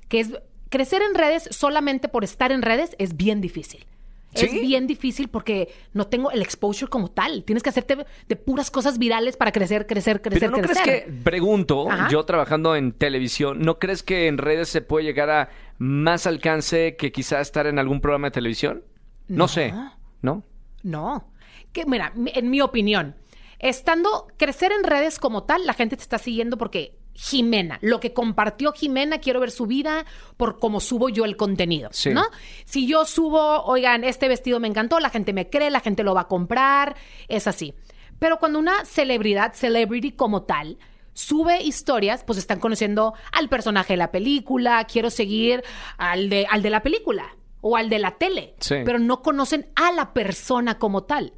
[0.10, 0.30] que es
[0.70, 3.86] crecer en redes solamente por estar en redes es bien difícil.
[4.34, 7.44] Es bien difícil porque no tengo el exposure como tal.
[7.44, 10.84] Tienes que hacerte de puras cosas virales para crecer, crecer, crecer, Pero ¿no crecer.
[10.84, 12.08] crees que, pregunto, Ajá.
[12.10, 16.96] yo trabajando en televisión, ¿no crees que en redes se puede llegar a más alcance
[16.96, 18.84] que quizá estar en algún programa de televisión?
[19.28, 19.48] No, No.
[19.50, 19.74] sé,
[20.22, 20.44] ¿no?
[20.84, 21.32] No.
[21.74, 23.16] Que, mira, mi- en mi opinión,
[23.60, 28.14] estando, crecer en redes como tal, la gente te está siguiendo porque Jimena, lo que
[28.14, 30.06] compartió Jimena, quiero ver su vida
[30.38, 32.10] por cómo subo yo el contenido, Sí.
[32.10, 32.24] ¿no?
[32.66, 36.16] Si yo subo, oigan, este vestido me encantó, la gente me cree, la gente lo
[36.16, 36.96] va a comprar,
[37.28, 37.76] es así.
[38.18, 40.80] Pero cuando una celebridad, celebrity como tal,
[41.14, 45.64] sube historias, pues están conociendo al personaje de la película, quiero seguir
[45.98, 48.78] al de, al de la película o al de la tele, Sí.
[48.84, 51.34] pero no conocen a la persona como tal.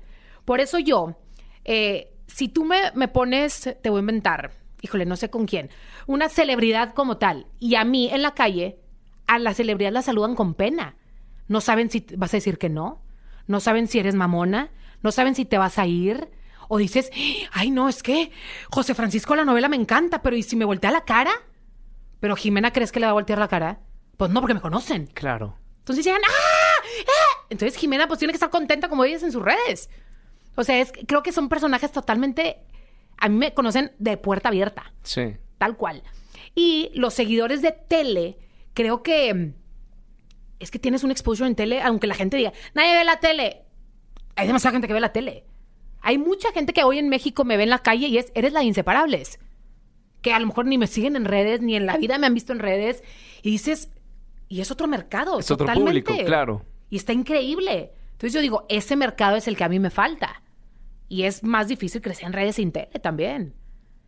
[0.45, 1.17] Por eso yo,
[1.65, 4.51] eh, si tú me, me pones, te voy a inventar,
[4.83, 5.69] híjole, no sé con quién,
[6.05, 8.77] una celebridad como tal, y a mí en la calle,
[9.25, 10.95] a la celebridad la saludan con pena.
[11.47, 13.01] No saben si vas a decir que no,
[13.47, 14.71] no saben si eres mamona,
[15.01, 16.29] no saben si te vas a ir.
[16.69, 17.11] O dices,
[17.51, 18.31] ay, no, es que
[18.71, 21.31] José Francisco la novela me encanta, pero ¿y si me voltea la cara?
[22.19, 23.79] Pero Jimena, ¿crees que le va a voltear la cara?
[24.17, 25.07] Pues no, porque me conocen.
[25.07, 25.57] Claro.
[25.79, 26.83] Entonces llegan, ¡ah!
[27.07, 27.45] ¡ah!
[27.49, 29.89] Entonces Jimena pues tiene que estar contenta como ellas en sus redes.
[30.55, 32.61] O sea, es, creo que son personajes totalmente,
[33.17, 35.35] a mí me conocen de puerta abierta, Sí.
[35.57, 36.03] tal cual.
[36.55, 38.37] Y los seguidores de tele,
[38.73, 39.53] creo que mm,
[40.59, 43.63] es que tienes un exposure en tele, aunque la gente diga, nadie ve la tele.
[44.35, 45.45] Hay demasiada gente que ve la tele.
[46.01, 48.51] Hay mucha gente que hoy en México me ve en la calle y es, eres
[48.53, 49.39] la de inseparables.
[50.21, 52.33] Que a lo mejor ni me siguen en redes, ni en la vida me han
[52.33, 53.03] visto en redes.
[53.41, 53.89] Y dices,
[54.47, 55.39] y es otro mercado.
[55.39, 56.01] Es otro totalmente.
[56.03, 56.65] público, claro.
[56.89, 57.91] Y está increíble.
[58.13, 60.41] Entonces yo digo, ese mercado es el que a mí me falta.
[61.13, 63.53] Y es más difícil crecer en redes sin tele también.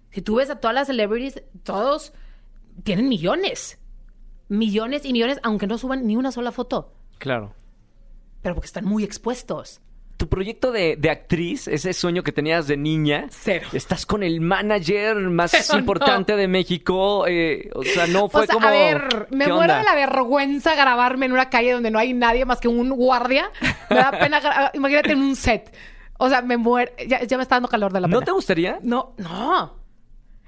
[0.09, 2.13] Si tú ves a todas las celebrities, todos
[2.83, 3.77] tienen millones.
[4.49, 6.93] Millones y millones, aunque no suban ni una sola foto.
[7.19, 7.53] Claro.
[8.41, 9.81] Pero porque están muy expuestos.
[10.17, 13.67] Tu proyecto de, de actriz, ese sueño que tenías de niña, Cero.
[13.73, 15.79] estás con el manager más Pero no.
[15.79, 17.27] importante de México.
[17.27, 18.67] eh, o sea, no fue o sea, como.
[18.67, 19.77] a ver, me ¿qué muero onda?
[19.77, 23.51] de la vergüenza grabarme en una calle donde no hay nadie más que un guardia.
[23.91, 25.71] Me da pena, imagínate en un set.
[26.17, 26.91] O sea, me muero.
[27.07, 28.25] Ya, ya me está dando calor de la ¿No pena.
[28.25, 28.79] te gustaría?
[28.81, 29.73] No, no.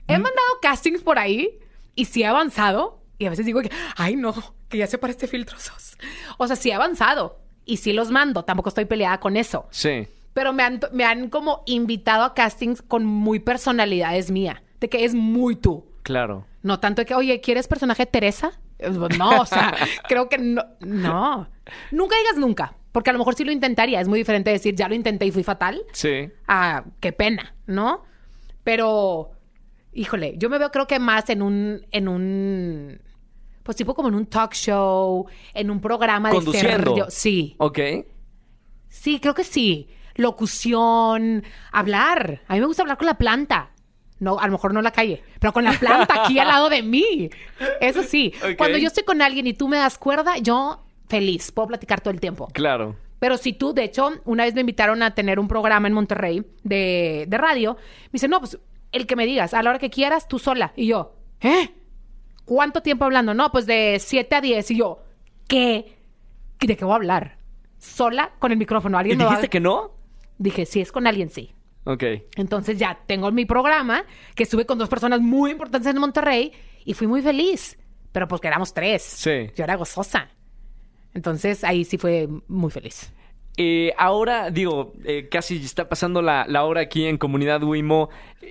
[0.08, 1.60] He mandado castings por ahí
[1.96, 3.02] y sí he avanzado.
[3.18, 4.34] Y a veces digo que, ay, no,
[4.70, 5.98] que ya se para este filtro sos.
[6.38, 7.40] O sea, sí he avanzado.
[7.66, 8.44] Y sí los mando.
[8.46, 9.68] Tampoco estoy peleada con eso.
[9.72, 10.08] Sí.
[10.34, 14.64] Pero me han, me han como invitado a castings con muy personalidades mía.
[14.80, 15.86] De que es muy tú.
[16.04, 16.46] Claro.
[16.62, 18.52] No tanto de que, oye, ¿quieres personaje de Teresa?
[18.80, 19.74] Eh, No, o sea,
[20.08, 20.64] creo que no.
[20.80, 21.50] No.
[21.92, 22.76] Nunca digas nunca.
[22.98, 24.02] Porque a lo mejor sí lo intentaría.
[24.02, 25.84] Es muy diferente decir, ya lo intenté y fui fatal.
[25.92, 26.32] Sí.
[26.48, 28.04] Ah, qué pena, ¿no?
[28.64, 29.34] Pero,
[29.94, 33.00] híjole, yo me veo creo que más en un, en un,
[33.62, 37.80] pues tipo como en un talk show, en un programa de ser Sí, Ok.
[38.90, 39.90] sí, creo que sí.
[40.16, 42.42] Locución, hablar.
[42.48, 43.70] A mí me gusta hablar con la planta.
[44.18, 46.82] No, a lo mejor no la calle, pero con la planta aquí al lado de
[46.82, 47.30] mí.
[47.80, 48.34] Eso sí.
[48.58, 52.14] Cuando yo estoy con alguien y tú me das cuerda, yo feliz, puedo platicar todo
[52.14, 52.48] el tiempo.
[52.54, 52.96] Claro.
[53.20, 56.44] Pero si tú, de hecho, una vez me invitaron a tener un programa en Monterrey
[56.64, 58.60] de, de radio, me dice, no, pues
[58.92, 60.72] el que me digas, a la hora que quieras, tú sola.
[60.76, 61.72] Y yo, ¿eh?
[62.46, 63.34] ¿Cuánto tiempo hablando?
[63.34, 64.72] No, pues de 7 a 10.
[64.72, 65.00] Y yo,
[65.48, 65.98] ¿qué?
[66.60, 67.38] ¿De qué voy a hablar?
[67.78, 68.98] Sola con el micrófono.
[68.98, 69.92] ¿Y ¿Alguien va a- dijiste que no?
[70.38, 71.54] Dije, si es con alguien, sí.
[71.86, 72.04] Ok.
[72.36, 74.04] Entonces ya tengo mi programa,
[74.36, 76.52] que estuve con dos personas muy importantes en Monterrey
[76.86, 77.78] y fui muy feliz.
[78.12, 79.02] Pero pues que éramos tres.
[79.04, 79.48] Sí.
[79.56, 80.30] Yo era gozosa.
[81.18, 83.12] Entonces ahí sí fue muy feliz.
[83.60, 88.10] Eh, ahora, digo, eh, casi está pasando la, la hora aquí en Comunidad Wimo.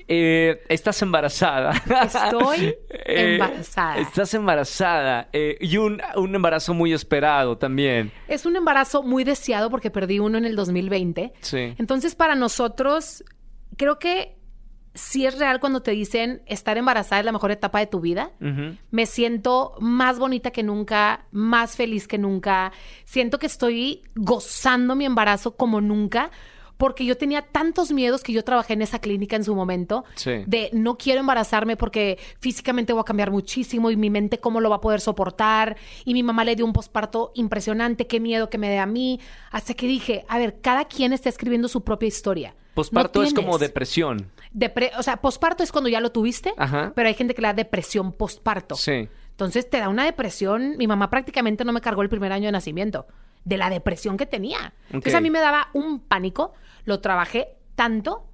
[0.09, 1.71] Eh, estás embarazada.
[2.05, 3.99] Estoy Eh, embarazada.
[4.01, 5.29] Estás embarazada.
[5.33, 8.11] y un, un embarazo muy esperado también.
[8.27, 11.35] Es un embarazo muy deseado porque perdí uno en el 2020.
[11.41, 11.75] Sí.
[11.79, 13.23] Entonces, para nosotros,
[13.77, 14.37] creo que
[14.97, 18.33] sí es real cuando te dicen estar embarazada es la mejor etapa de tu vida.
[18.91, 22.73] Me siento más bonita que nunca, más feliz que nunca.
[23.05, 26.31] Siento que estoy gozando mi embarazo como nunca.
[26.77, 30.05] Porque yo tenía tantos miedos que yo trabajé en esa clínica en su momento.
[30.15, 30.45] Sí.
[30.47, 34.69] De no quiero embarazarme porque físicamente voy a cambiar muchísimo y mi mente cómo lo
[34.69, 35.77] va a poder soportar.
[36.05, 39.21] Y mi mamá le dio un posparto impresionante, qué miedo que me dé a mí.
[39.51, 42.55] Hasta que dije, a ver, cada quien está escribiendo su propia historia.
[42.75, 44.31] Posparto No es como depresión.
[44.55, 46.93] Depre- o sea, posparto es cuando ya lo tuviste, Ajá.
[46.95, 48.75] pero hay gente que le da depresión posparto.
[48.75, 49.09] Sí.
[49.31, 50.77] Entonces te da una depresión.
[50.77, 53.07] Mi mamá prácticamente no me cargó el primer año de nacimiento
[53.47, 54.75] de la depresión que tenía.
[54.89, 55.19] Entonces Ok.
[55.19, 56.53] a mí me daba un pánico.
[56.85, 58.27] Lo trabajé tanto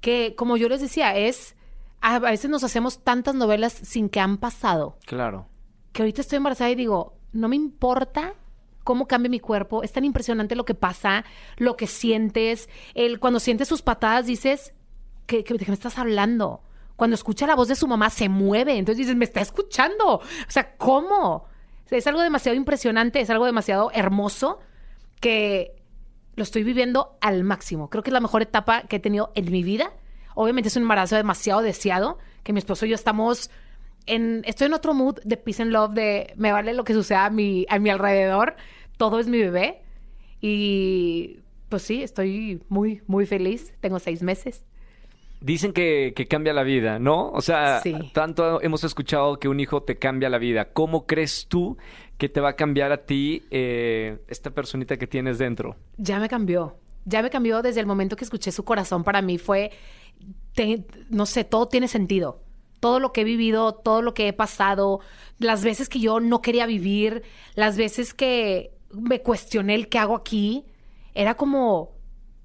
[0.00, 1.54] que, como yo les decía, es
[2.00, 4.98] a veces nos hacemos tantas novelas sin que han pasado.
[5.06, 5.48] Claro.
[5.92, 8.34] Que ahorita estoy embarazada y digo, no me importa
[8.84, 9.82] cómo cambie mi cuerpo.
[9.82, 11.24] Es tan impresionante lo que pasa,
[11.56, 12.68] lo que sientes.
[12.94, 14.74] El, cuando sientes sus patadas dices,
[15.26, 16.60] ¿qué, qué- ¿de qué me estás hablando?
[16.96, 18.76] Cuando escucha la voz de su mamá se mueve.
[18.76, 20.16] Entonces dices, me está escuchando.
[20.18, 21.46] O sea, ¿cómo?
[21.98, 24.58] Es algo demasiado impresionante, es algo demasiado hermoso
[25.20, 25.76] que
[26.36, 27.88] lo estoy viviendo al máximo.
[27.90, 29.92] Creo que es la mejor etapa que he tenido en mi vida.
[30.34, 33.50] Obviamente es un embarazo demasiado deseado, que mi esposo y yo estamos
[34.06, 34.42] en...
[34.44, 37.30] Estoy en otro mood de peace and love, de me vale lo que suceda a
[37.30, 38.56] mi, a mi alrededor.
[38.96, 39.82] Todo es mi bebé.
[40.40, 43.72] Y pues sí, estoy muy, muy feliz.
[43.80, 44.64] Tengo seis meses.
[45.44, 47.28] Dicen que, que cambia la vida, ¿no?
[47.30, 47.94] O sea, Sí.
[48.14, 50.70] tanto hemos escuchado que un hijo te cambia la vida.
[50.72, 51.76] ¿Cómo crees tú
[52.16, 55.76] que te va a cambiar a ti eh, esta personita que tienes dentro?
[55.98, 56.76] Ya me cambió.
[57.04, 59.04] Ya me cambió desde el momento que escuché su corazón.
[59.04, 59.70] Para mí fue,
[60.54, 62.40] te- no sé, todo tiene sentido.
[62.80, 65.00] Todo lo que he vivido, todo lo que he pasado,
[65.38, 67.22] las veces que yo no quería vivir,
[67.54, 70.64] las veces que me cuestioné el qué hago aquí,
[71.14, 71.90] era como,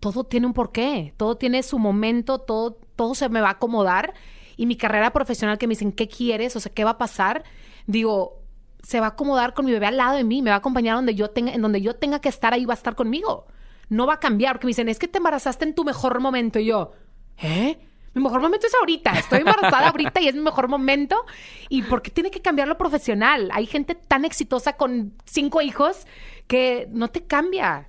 [0.02, 4.14] todo tiene un porqué, todo tiene su momento, todo, todo se me va a acomodar.
[4.58, 6.58] Y mi carrera profesional que me dicen, ¿qué quieres?
[6.58, 7.46] O sea, ¿qué va a pasar?
[7.88, 8.42] Digo,
[8.84, 10.98] se va a acomodar con mi bebé al lado de mí, me va a acompañar
[10.98, 13.48] donde yo tenga, en donde yo tenga que estar, ahí va a estar conmigo.
[13.88, 16.60] No va a cambiar, porque me dicen, es que te embarazaste en tu mejor momento.
[16.60, 16.92] Y yo,
[17.38, 17.80] ¿eh?
[18.14, 19.12] Mi mejor momento es ahorita.
[19.12, 21.26] Estoy embarazada ahorita y es mi mejor momento.
[21.70, 23.50] ¿Y por qué tiene que cambiar lo profesional?
[23.54, 26.06] Hay gente tan exitosa con cinco hijos
[26.48, 27.89] que no te cambia.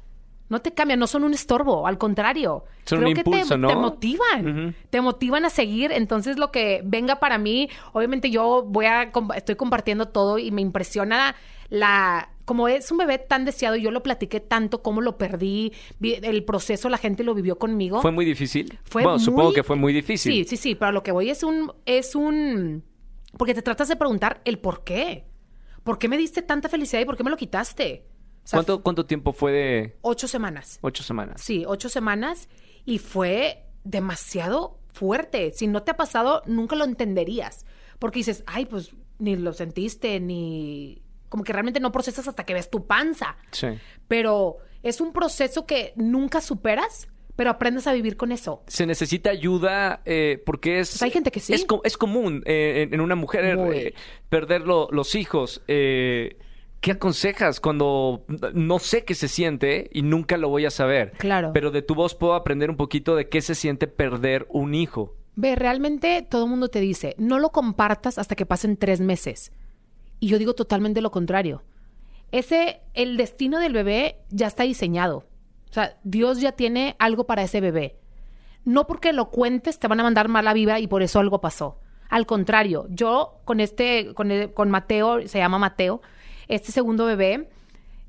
[0.51, 2.65] No te cambia, no son un estorbo, al contrario.
[2.85, 3.69] Son Creo un que impulso, te, ¿no?
[3.69, 4.75] te motivan.
[4.91, 5.93] Te motivan a seguir.
[5.93, 10.61] Entonces, lo que venga para mí, obviamente yo voy a estoy compartiendo todo y me
[10.61, 11.35] impresiona
[11.71, 15.73] la como es un bebé tan deseado, yo lo platiqué tanto, cómo lo perdí,
[16.03, 18.03] el proceso la gente lo vivió conmigo.
[18.03, 18.77] ¿Fue muy difícil?
[18.83, 20.33] Fue bueno, supongo muy- que fue muy difícil.
[20.33, 22.83] Sí, sí, sí, pero lo que voy es un, es un,
[23.39, 25.27] porque te tratas de preguntar el por qué.
[25.85, 28.05] ¿Por qué me diste tanta felicidad y por qué me lo quitaste?
[28.45, 30.79] O sea, ¿Cuánto, ¿Cuánto tiempo fue de Ocho semanas.
[30.83, 31.41] ocho semanas?
[31.43, 32.49] Sí, ocho semanas
[32.85, 35.53] y fue demasiado fuerte.
[35.53, 37.65] Si no te ha pasado, nunca lo entenderías.
[37.99, 41.03] Porque dices, ay, pues ni lo sentiste, ni...
[41.29, 43.37] Como que realmente no procesas hasta que ves tu panza.
[43.53, 43.69] Sí.
[44.09, 48.65] Pero es un proceso que nunca superas, pero aprendes a vivir con eso.
[48.67, 50.91] Se necesita ayuda eh, porque es...
[50.91, 51.53] Pues hay gente que sí.
[51.53, 53.95] Es, es común eh, en, en una mujer eh,
[54.29, 55.63] perder lo- los hijos.
[55.69, 56.37] Eh,
[56.81, 58.25] ¿Qué aconsejas cuando
[58.55, 61.13] no sé qué se siente y nunca lo voy a saber?
[61.19, 61.51] Claro.
[61.53, 65.15] Pero de tu voz puedo aprender un poquito de qué se siente perder un hijo.
[65.37, 69.53] Ve, realmente todo el mundo te dice, no lo compartas hasta que pasen tres meses.
[70.21, 71.63] Y yo digo totalmente lo contrario.
[72.33, 75.25] Ese, el destino del bebé ya está diseñado.
[75.69, 77.97] O sea, Dios ya tiene algo para ese bebé.
[78.65, 81.79] No porque lo cuentes te van a mandar mala vibra y por eso algo pasó.
[82.09, 86.03] Al contrario, yo con este, con, el- con Mateo, se llama Mateo,
[86.55, 87.49] este segundo bebé,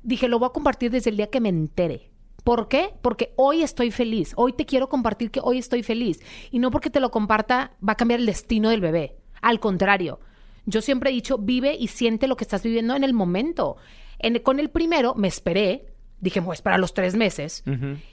[0.02, 2.10] dije, lo voy a compartir desde el día que me entere.
[2.44, 2.92] ¿Por qué?
[3.02, 4.32] Porque hoy estoy feliz.
[4.36, 6.20] Hoy te quiero compartir que hoy estoy feliz.
[6.50, 9.16] Y no porque te lo comparta va a cambiar el destino del bebé.
[9.40, 10.18] Al contrario,
[10.66, 13.76] yo siempre he dicho, vive y siente lo que estás viviendo en el momento.
[14.18, 15.86] En- con el primero me esperé,
[16.20, 17.62] dije, voy a esperar los tres meses.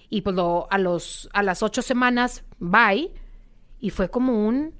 [0.09, 3.11] Y pues lo- a, los, a las ocho semanas, bye.
[3.79, 4.75] Y fue como un,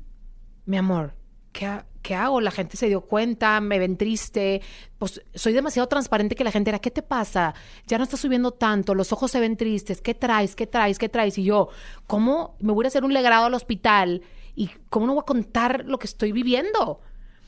[0.66, 1.16] mi amor,
[1.54, 2.41] ¿qué, ha- qué hago?
[2.41, 4.62] La gente se dio cuenta, me ven triste.
[4.97, 7.54] Pues soy demasiado transparente que la gente era, ¿qué te pasa?
[7.88, 10.56] Ya no estás subiendo tanto, los ojos se ven tristes, ¿qué traes?
[10.56, 11.00] ¿Qué traes?
[11.00, 11.38] ¿Qué traes?
[11.38, 11.70] Y yo,
[12.08, 14.22] ¿cómo me voy a hacer un legrado al hospital?
[14.56, 17.02] ¿Y cómo no voy a contar lo que estoy viviendo?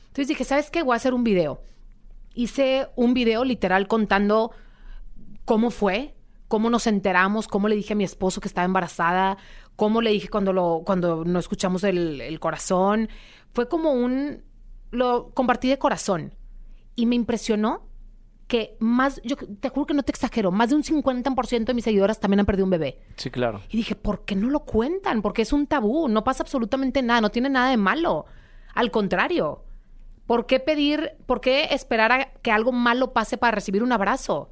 [0.08, 0.82] Entonces dije, ¿sabes qué?
[0.82, 1.62] Voy a hacer un video.
[2.34, 4.52] Hice un video literal contando
[5.44, 6.14] cómo fue,
[6.52, 9.38] cómo nos enteramos, cómo le dije a mi esposo que estaba embarazada,
[9.74, 13.08] cómo le dije cuando lo, cuando no escuchamos el, el corazón.
[13.54, 14.42] Fue como un
[14.90, 16.34] lo compartí de corazón.
[16.94, 17.88] Y me impresionó
[18.48, 21.84] que más, yo te juro que no te exagero, más de un 50% de mis
[21.84, 23.00] seguidoras también han perdido un bebé.
[23.16, 23.62] Sí, claro.
[23.70, 25.22] Y dije, ¿por qué no lo cuentan?
[25.22, 28.26] Porque es un tabú, no pasa absolutamente nada, no tiene nada de malo.
[28.74, 29.64] Al contrario,
[30.26, 34.50] ¿por qué pedir, por qué esperar a que algo malo pase para recibir un abrazo?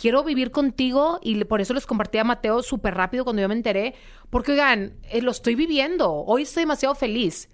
[0.00, 3.54] Quiero vivir contigo y por eso les compartí a Mateo súper rápido cuando yo me
[3.54, 3.94] enteré,
[4.30, 7.48] porque oigan, eh, lo estoy viviendo, hoy estoy demasiado feliz.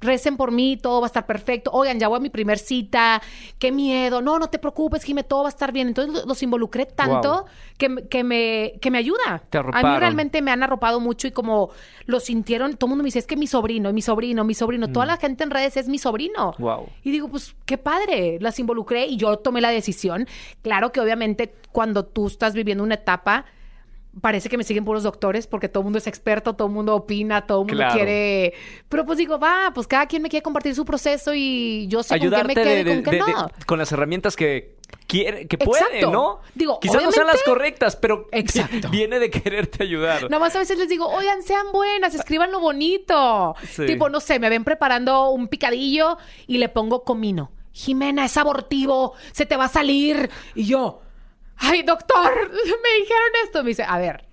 [0.00, 1.70] Recen por mí, todo va a estar perfecto.
[1.72, 3.20] Oigan, ya voy a mi primer cita,
[3.58, 4.22] qué miedo.
[4.22, 5.88] No, no te preocupes, Jime, todo va a estar bien.
[5.88, 7.44] Entonces lo- los involucré tanto
[7.76, 9.42] que, me- que, me, que me ayuda.
[9.50, 11.70] Te a mí realmente me han arropado mucho y como
[12.06, 14.88] lo sintieron, todo el mundo me dice, es que mi sobrino, mi sobrino, mi sobrino,
[14.90, 16.54] toda la gente en redes es mi sobrino.
[16.58, 16.88] Wow.
[17.04, 20.26] Y digo, pues qué padre, las involucré y yo tomé la decisión.
[20.62, 23.44] Claro que obviamente cuando tú estás viviendo una etapa,
[24.20, 26.94] parece que me siguen puros doctores porque todo el mundo es experto, todo el mundo
[26.96, 27.94] opina, todo el mundo Claro.
[27.94, 28.54] quiere...
[28.88, 32.14] Pero pues digo, va, pues cada quien me quiere compartir su proceso y yo sé
[32.14, 33.46] Ayudarte con qué me quede de- y con qué de- no.
[33.56, 35.70] de- con las herramientas que quiere, que Exacto.
[35.70, 36.40] puede, ¿no?
[36.56, 38.88] Digo, Quizás no sean las correctas, pero Exacto.
[38.90, 40.22] viene de quererte ayudar.
[40.24, 43.54] Nada más a veces les digo, oigan, sean buenas, escriban lo bonito.
[43.70, 43.86] Sí.
[43.86, 47.52] Tipo, no sé, me ven preparando un picadillo y le pongo comino.
[47.72, 50.28] Jimena, es abortivo, se te va a salir.
[50.56, 51.02] Y yo,
[51.60, 53.62] ay, doctor, me dijeron esto.
[53.62, 54.24] Me dice, a ver,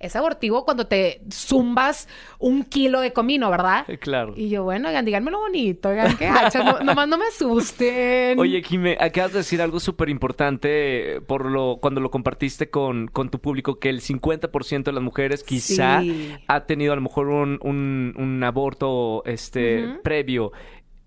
[0.00, 2.08] es abortivo cuando te zumbas
[2.38, 3.84] un kilo de comino, ¿verdad?
[3.88, 4.34] Eh, Claro.
[4.36, 8.38] Y yo, bueno, oigan, díganme lo bonito, oigan, qué hacha, no, nomás no me asusten.
[8.38, 13.30] Oye, Jime, acabas de decir algo súper importante por lo, cuando lo compartiste con, con
[13.30, 16.34] tu público, que el 50% de las mujeres quizá Sí.
[16.48, 20.52] ha tenido a lo mejor un, un- un aborto este, previo.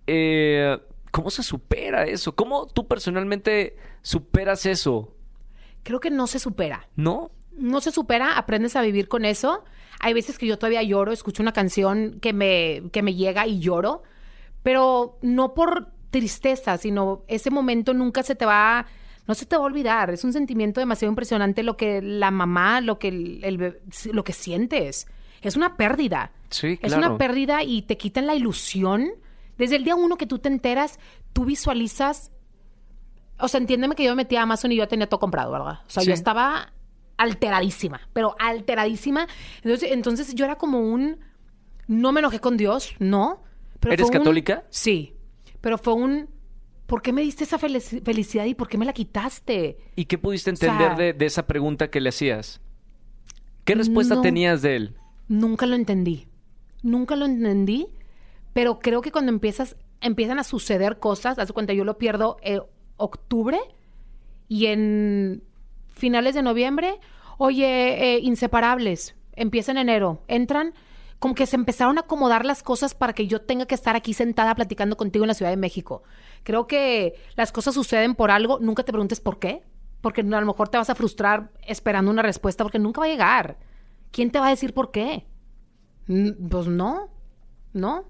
[0.08, 0.78] Eh,
[1.12, 2.36] ¿Cómo se supera eso?
[2.36, 5.14] ¿Cómo tú personalmente superas eso?
[5.88, 6.88] Creo que no se supera.
[6.96, 7.32] ¿No?
[7.58, 9.64] no se supera, aprendes a vivir con eso.
[10.00, 13.60] Hay veces que yo todavía lloro, escucho una canción que me, que me llega y
[13.60, 14.04] lloro,
[14.64, 18.86] pero no por tristeza, sino ese momento nunca se te va,
[19.28, 20.12] no se te va a olvidar.
[20.12, 23.80] Es un sentimiento demasiado impresionante lo que la mamá, lo que, el, el
[24.12, 25.08] lo que sientes.
[25.42, 26.32] Es una pérdida.
[26.50, 27.08] Sí, Es claro.
[27.08, 29.10] una pérdida y te quitan la ilusión.
[29.58, 31.00] Desde el día uno que tú te enteras,
[31.34, 32.32] tú visualizas
[33.40, 35.80] o sea, entiéndeme que yo me metí a Amazon y yo tenía todo comprado, ¿verdad?
[35.86, 36.08] O sea, Sí.
[36.10, 36.74] yo estaba
[37.18, 39.28] alteradísima, pero alteradísima.
[39.64, 41.20] Entonces, entonces yo era como un...
[41.88, 43.42] No me enojé con Dios, no.
[43.80, 44.64] Pero ¿Eres un- católica?
[44.70, 45.14] Sí.
[45.62, 46.30] Pero fue un...
[46.86, 49.78] ¿Por qué me diste esa felici- felicidad y por qué me la quitaste?
[49.96, 52.62] ¿Y qué pudiste sea- entender de, de esa pregunta que le hacías?
[53.66, 54.22] ¿Qué respuesta No.
[54.22, 54.96] tenías de él?
[55.28, 56.28] Nunca lo entendí.
[56.84, 57.88] Nunca lo entendí,
[58.54, 62.62] pero creo que cuando empiezas, empiezan a suceder cosas, haz cuenta, yo lo pierdo en
[62.98, 63.60] octubre
[64.48, 65.44] y en
[65.88, 67.00] finales de noviembre,
[67.38, 70.74] oye, eh, inseparables, empieza en enero, entran,
[71.20, 74.14] como que se empezaron a acomodar las cosas para que yo tenga que estar aquí
[74.14, 76.04] sentada platicando contigo en la Ciudad de México.
[76.44, 79.64] Creo que las cosas suceden por algo, nunca te preguntes por qué,
[80.02, 83.10] porque a lo mejor te vas a frustrar esperando una respuesta porque nunca va a
[83.10, 83.58] llegar.
[84.12, 85.26] ¿Quién te va a decir por qué?
[86.08, 87.10] Pues no,
[87.74, 88.06] no.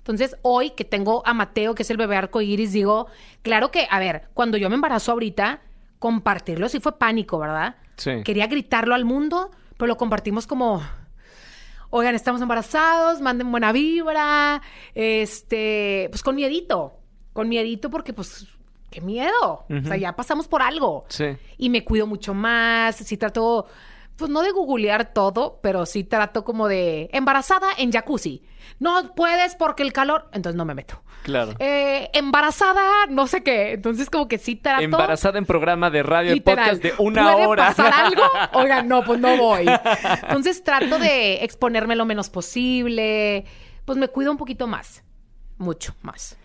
[0.00, 3.06] Entonces, hoy que tengo a Mateo, que es el bebé arco iris, digo,
[3.42, 5.60] claro que, a ver, cuando yo me embarazo ahorita,
[5.98, 7.76] compartirlo sí fue pánico, ¿verdad?
[7.96, 8.22] Sí.
[8.24, 10.82] Quería gritarlo al mundo, pero lo compartimos como,
[11.90, 14.62] oigan, estamos embarazados, manden buena vibra,
[14.94, 16.94] este, pues con miedito,
[17.32, 18.46] con miedito porque pues,
[18.90, 21.04] qué miedo, o sea, ya pasamos por algo.
[21.08, 21.36] Sí.
[21.58, 23.66] Y me cuido mucho más, sí trato,
[24.16, 28.42] pues no de googlear todo, pero sí trato como de embarazada en jacuzzi.
[28.80, 31.00] No puedes porque el calor, entonces no me meto.
[31.22, 31.52] Claro.
[31.58, 34.82] Eh, embarazada, no sé qué, entonces como que sí trato...
[34.82, 37.66] Embarazada en programa de radio y podcast de una ¿Puede hora.
[37.68, 38.22] pasar algo?
[38.54, 39.66] Oigan, no, pues no voy.
[40.22, 43.44] Entonces trato de exponerme lo menos posible.
[43.84, 45.04] Pues me cuido un poquito más.
[45.58, 46.38] Mucho más.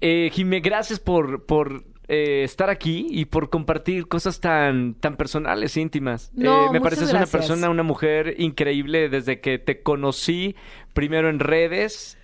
[0.00, 5.76] Eh, Jimé, gracias por, por eh, estar aquí y por compartir cosas tan, tan personales,
[5.76, 6.30] íntimas.
[6.34, 7.30] No, Eh, me pareces una gracias.
[7.46, 10.54] persona, una mujer increíble desde que te conocí,
[10.98, 12.18] primero en redes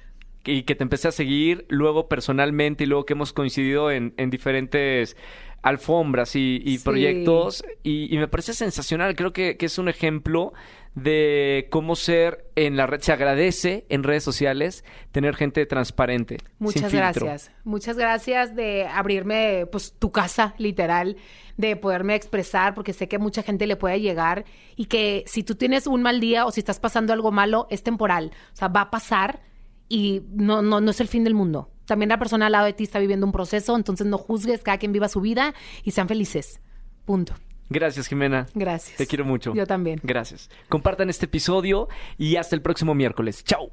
[0.44, 4.30] y que te empecé a seguir, luego personalmente y luego que hemos coincidido en, en
[4.30, 5.16] diferentes
[5.64, 6.84] alfombras y, y Sí.
[6.84, 10.52] proyectos y, y me parece sensacional, creo que, que es un ejemplo
[10.94, 16.36] de cómo ser en la red, se agradece en redes sociales tener gente transparente.
[16.38, 17.26] sin Muchas filtro.
[17.26, 17.50] gracias.
[17.64, 21.16] Muchas gracias de abrirme, pues, tu casa, literal,
[21.56, 24.44] de poderme expresar, porque sé que mucha gente le puede llegar
[24.76, 27.82] y que si tú tienes un mal día o si estás pasando algo malo, es
[27.82, 28.30] temporal.
[28.52, 29.40] O sea, va a pasar
[29.88, 31.70] y no, no, no es el fin del mundo.
[31.86, 34.78] También la persona al lado de ti está viviendo un proceso, entonces no juzgues, cada
[34.78, 36.60] quien viva su vida y sean felices.
[37.04, 37.34] Punto.
[37.68, 38.46] Gracias, Jimena.
[38.54, 38.96] Gracias.
[38.96, 39.54] Te quiero mucho.
[39.54, 40.00] Yo también.
[40.02, 40.50] Gracias.
[40.68, 43.44] Compartan este episodio y hasta el próximo miércoles.
[43.44, 43.72] Chao.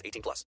[0.03, 0.45] 18 plus.